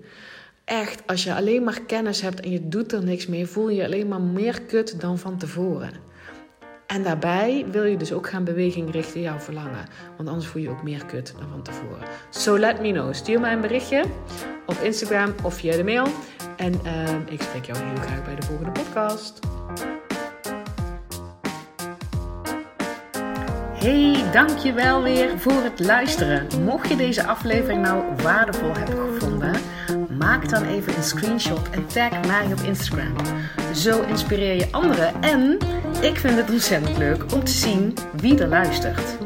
Echt, 0.63 1.07
als 1.07 1.23
je 1.23 1.33
alleen 1.33 1.63
maar 1.63 1.81
kennis 1.81 2.21
hebt 2.21 2.39
en 2.39 2.51
je 2.51 2.67
doet 2.67 2.91
er 2.91 3.03
niks 3.03 3.27
mee, 3.27 3.45
voel 3.45 3.69
je 3.69 3.75
je 3.75 3.85
alleen 3.85 4.07
maar 4.07 4.21
meer 4.21 4.61
kut 4.61 5.01
dan 5.01 5.17
van 5.17 5.37
tevoren. 5.37 6.13
En 6.87 7.03
daarbij 7.03 7.65
wil 7.71 7.83
je 7.83 7.97
dus 7.97 8.13
ook 8.13 8.29
gaan 8.29 8.43
beweging 8.43 8.91
richten 8.91 9.21
jouw 9.21 9.39
verlangen. 9.39 9.85
Want 10.17 10.29
anders 10.29 10.47
voel 10.47 10.61
je 10.61 10.69
ook 10.69 10.83
meer 10.83 11.05
kut 11.05 11.33
dan 11.39 11.49
van 11.49 11.61
tevoren. 11.61 12.07
So 12.29 12.59
let 12.59 12.81
me 12.81 12.91
know. 12.91 13.13
Stuur 13.13 13.39
mij 13.39 13.53
een 13.53 13.61
berichtje 13.61 14.03
op 14.65 14.75
Instagram 14.75 15.33
of 15.43 15.53
via 15.53 15.75
de 15.75 15.83
mail. 15.83 16.05
En 16.57 16.73
uh, 16.73 17.33
ik 17.33 17.41
spreek 17.41 17.65
jou 17.65 17.77
heel 17.77 18.01
graag 18.01 18.23
bij 18.23 18.35
de 18.35 18.41
volgende 18.41 18.71
podcast. 18.71 19.39
Hey, 23.73 24.31
dankjewel 24.31 25.03
weer 25.03 25.39
voor 25.39 25.63
het 25.63 25.79
luisteren. 25.79 26.47
Mocht 26.63 26.89
je 26.89 26.95
deze 26.95 27.25
aflevering 27.27 27.81
nou 27.81 28.03
waardevol 28.23 28.73
hebben 28.73 29.13
gevonden, 29.13 29.55
maak 30.17 30.49
dan 30.49 30.63
even 30.63 30.95
een 30.95 31.03
screenshot 31.03 31.69
en 31.69 31.85
tag 31.85 32.25
mij 32.27 32.45
op 32.45 32.59
Instagram. 32.59 33.15
Zo 33.73 34.01
inspireer 34.01 34.55
je 34.55 34.67
anderen 34.71 35.21
en 35.21 35.57
ik 36.01 36.17
vind 36.17 36.35
het 36.37 36.51
ontzettend 36.51 36.97
leuk 36.97 37.33
om 37.33 37.43
te 37.43 37.51
zien 37.51 37.93
wie 38.15 38.39
er 38.39 38.47
luistert. 38.47 39.17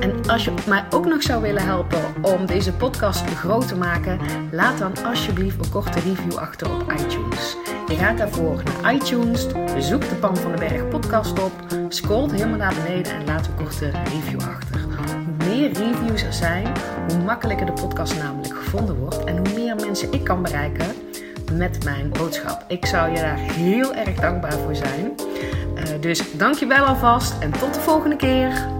En 0.00 0.28
als 0.28 0.44
je 0.44 0.52
mij 0.68 0.84
ook 0.90 1.06
nog 1.06 1.22
zou 1.22 1.42
willen 1.42 1.64
helpen 1.64 2.00
om 2.22 2.46
deze 2.46 2.72
podcast 2.72 3.24
groot 3.24 3.68
te 3.68 3.76
maken, 3.76 4.18
laat 4.50 4.78
dan 4.78 4.92
alsjeblieft 5.04 5.64
een 5.64 5.70
korte 5.70 6.00
review 6.00 6.36
achter 6.36 6.70
op 6.72 6.92
iTunes. 6.92 7.56
Je 7.88 7.96
gaat 7.96 8.18
daarvoor 8.18 8.62
naar 8.82 8.94
iTunes, 8.94 9.46
zoek 9.78 10.08
de 10.08 10.14
Pan 10.14 10.36
van 10.36 10.52
de 10.52 10.58
Berg 10.58 10.88
podcast 10.88 11.42
op, 11.42 11.52
scrolt 11.88 12.32
helemaal 12.32 12.58
naar 12.58 12.74
beneden 12.84 13.12
en 13.12 13.24
laat 13.24 13.46
een 13.46 13.64
korte 13.64 13.90
review 13.90 14.40
achter. 14.40 14.80
Hoe 14.80 15.48
meer 15.48 15.72
reviews 15.72 16.22
er 16.22 16.32
zijn, 16.32 16.66
hoe 17.08 17.18
makkelijker 17.24 17.66
de 17.66 17.72
podcast 17.72 18.16
namelijk 18.16 18.56
gevonden 18.56 18.96
wordt 18.96 19.24
en 19.24 19.36
hoe 19.36 19.54
meer 19.54 19.76
mensen 19.76 20.12
ik 20.12 20.24
kan 20.24 20.42
bereiken 20.42 20.86
met 21.52 21.84
mijn 21.84 22.10
boodschap. 22.10 22.64
Ik 22.68 22.86
zou 22.86 23.10
je 23.10 23.20
daar 23.20 23.38
heel 23.38 23.94
erg 23.94 24.14
dankbaar 24.14 24.52
voor 24.52 24.76
zijn. 24.76 25.12
Uh, 25.90 26.00
dus 26.00 26.36
dankjewel 26.36 26.84
alvast 26.84 27.34
en 27.40 27.50
tot 27.50 27.74
de 27.74 27.80
volgende 27.80 28.16
keer. 28.16 28.79